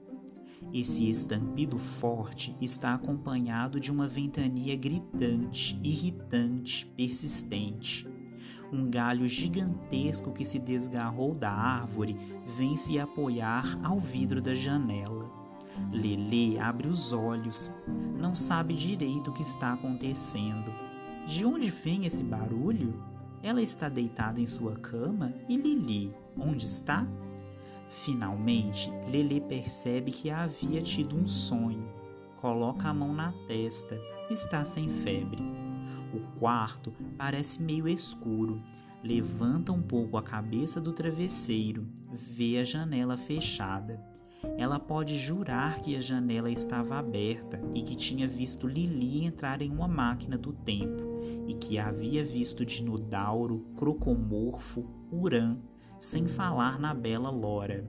Esse 0.73 1.09
estampido 1.09 1.79
forte 1.79 2.57
está 2.61 2.95
acompanhado 2.95 3.79
de 3.79 3.93
uma 3.93 4.09
ventania 4.09 4.77
gritante, 4.77 5.79
irritante, 5.83 6.87
persistente. 6.97 8.09
Um 8.73 8.91
galho 8.91 9.29
gigantesco 9.29 10.33
que 10.33 10.45
se 10.45 10.59
desgarrou 10.59 11.35
da 11.35 11.51
árvore 11.51 12.17
vem 12.45 12.77
se 12.77 12.99
apoiar 12.99 13.79
ao 13.85 14.01
vidro 14.01 14.43
da 14.43 14.53
janela. 14.53 15.31
Lelê 15.93 16.59
abre 16.59 16.89
os 16.89 17.13
olhos, 17.13 17.71
não 18.19 18.35
sabe 18.35 18.75
direito 18.75 19.31
o 19.31 19.33
que 19.33 19.43
está 19.43 19.73
acontecendo. 19.73 20.73
De 21.27 21.45
onde 21.45 21.71
vem 21.71 22.05
esse 22.05 22.23
barulho? 22.23 23.03
Ela 23.43 23.63
está 23.63 23.89
deitada 23.89 24.41
em 24.41 24.47
sua 24.47 24.77
cama 24.77 25.35
e 25.49 25.57
Lili, 25.57 26.15
onde 26.37 26.65
está? 26.65 27.07
Finalmente, 27.89 28.91
Lelê 29.11 29.41
percebe 29.41 30.11
que 30.11 30.31
havia 30.31 30.83
tido 30.83 31.17
um 31.17 31.27
sonho. 31.27 31.89
Coloca 32.41 32.89
a 32.89 32.95
mão 32.95 33.15
na 33.15 33.33
testa, 33.47 33.99
está 34.31 34.65
sem 34.65 34.89
febre. 34.89 35.43
O 36.13 36.21
quarto 36.39 36.93
parece 37.17 37.63
meio 37.63 37.89
escuro. 37.89 38.63
Levanta 39.03 39.73
um 39.73 39.83
pouco 39.83 40.17
a 40.17 40.23
cabeça 40.23 40.81
do 40.81 40.93
travesseiro, 40.93 41.87
vê 42.11 42.59
a 42.59 42.65
janela 42.65 43.17
fechada. 43.17 44.03
Ela 44.57 44.79
pode 44.79 45.19
jurar 45.19 45.81
que 45.81 45.97
a 45.97 46.01
janela 46.01 46.51
estava 46.51 46.97
aberta 46.97 47.61
e 47.75 47.83
que 47.83 47.97
tinha 47.97 48.29
visto 48.29 48.67
Lili 48.67 49.25
entrar 49.25 49.61
em 49.61 49.71
uma 49.71 49.89
máquina 49.89 50.39
do 50.39 50.53
tempo 50.53 51.21
e 51.47 51.55
que 51.55 51.79
havia 51.79 52.25
visto 52.25 52.65
Dinodauro, 52.65 53.67
Crocomorfo, 53.77 54.87
Urã, 55.11 55.59
sem 56.05 56.27
falar 56.27 56.79
na 56.79 56.93
bela 56.93 57.31
Lora. 57.31 57.89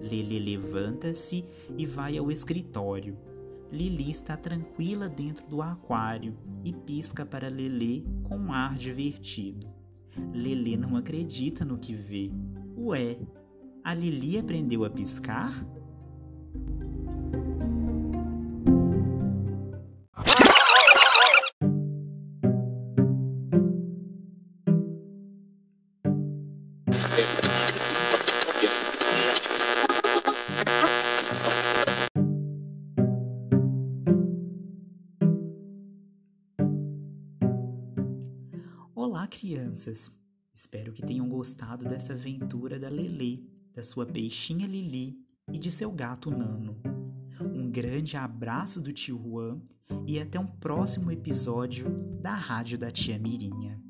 Lili 0.00 0.38
levanta-se 0.38 1.44
e 1.76 1.84
vai 1.84 2.16
ao 2.16 2.30
escritório. 2.30 3.18
Lili 3.70 4.10
está 4.10 4.38
tranquila 4.38 5.06
dentro 5.06 5.46
do 5.46 5.60
aquário 5.60 6.34
e 6.64 6.72
pisca 6.72 7.26
para 7.26 7.48
Lelê 7.48 8.02
com 8.24 8.38
um 8.38 8.52
ar 8.52 8.74
divertido. 8.74 9.68
Lelê 10.32 10.78
não 10.78 10.96
acredita 10.96 11.62
no 11.62 11.76
que 11.76 11.92
vê. 11.92 12.30
Ué, 12.74 13.18
a 13.84 13.92
Lili 13.92 14.38
aprendeu 14.38 14.84
a 14.86 14.90
piscar? 14.90 15.52
Crianças! 39.46 40.10
Espero 40.52 40.92
que 40.92 41.06
tenham 41.06 41.28
gostado 41.28 41.88
dessa 41.88 42.14
aventura 42.14 42.80
da 42.80 42.88
Lelê 42.88 43.44
da 43.72 43.80
sua 43.80 44.04
peixinha 44.04 44.66
Lili 44.66 45.16
e 45.52 45.56
de 45.56 45.70
seu 45.70 45.92
gato 45.92 46.32
Nano. 46.32 46.76
Um 47.40 47.70
grande 47.70 48.16
abraço 48.16 48.80
do 48.80 48.92
tio 48.92 49.16
Juan 49.22 49.60
e 50.04 50.18
até 50.18 50.40
um 50.40 50.46
próximo 50.48 51.12
episódio 51.12 51.94
da 52.20 52.34
Rádio 52.34 52.76
da 52.76 52.90
Tia 52.90 53.20
Mirinha. 53.20 53.80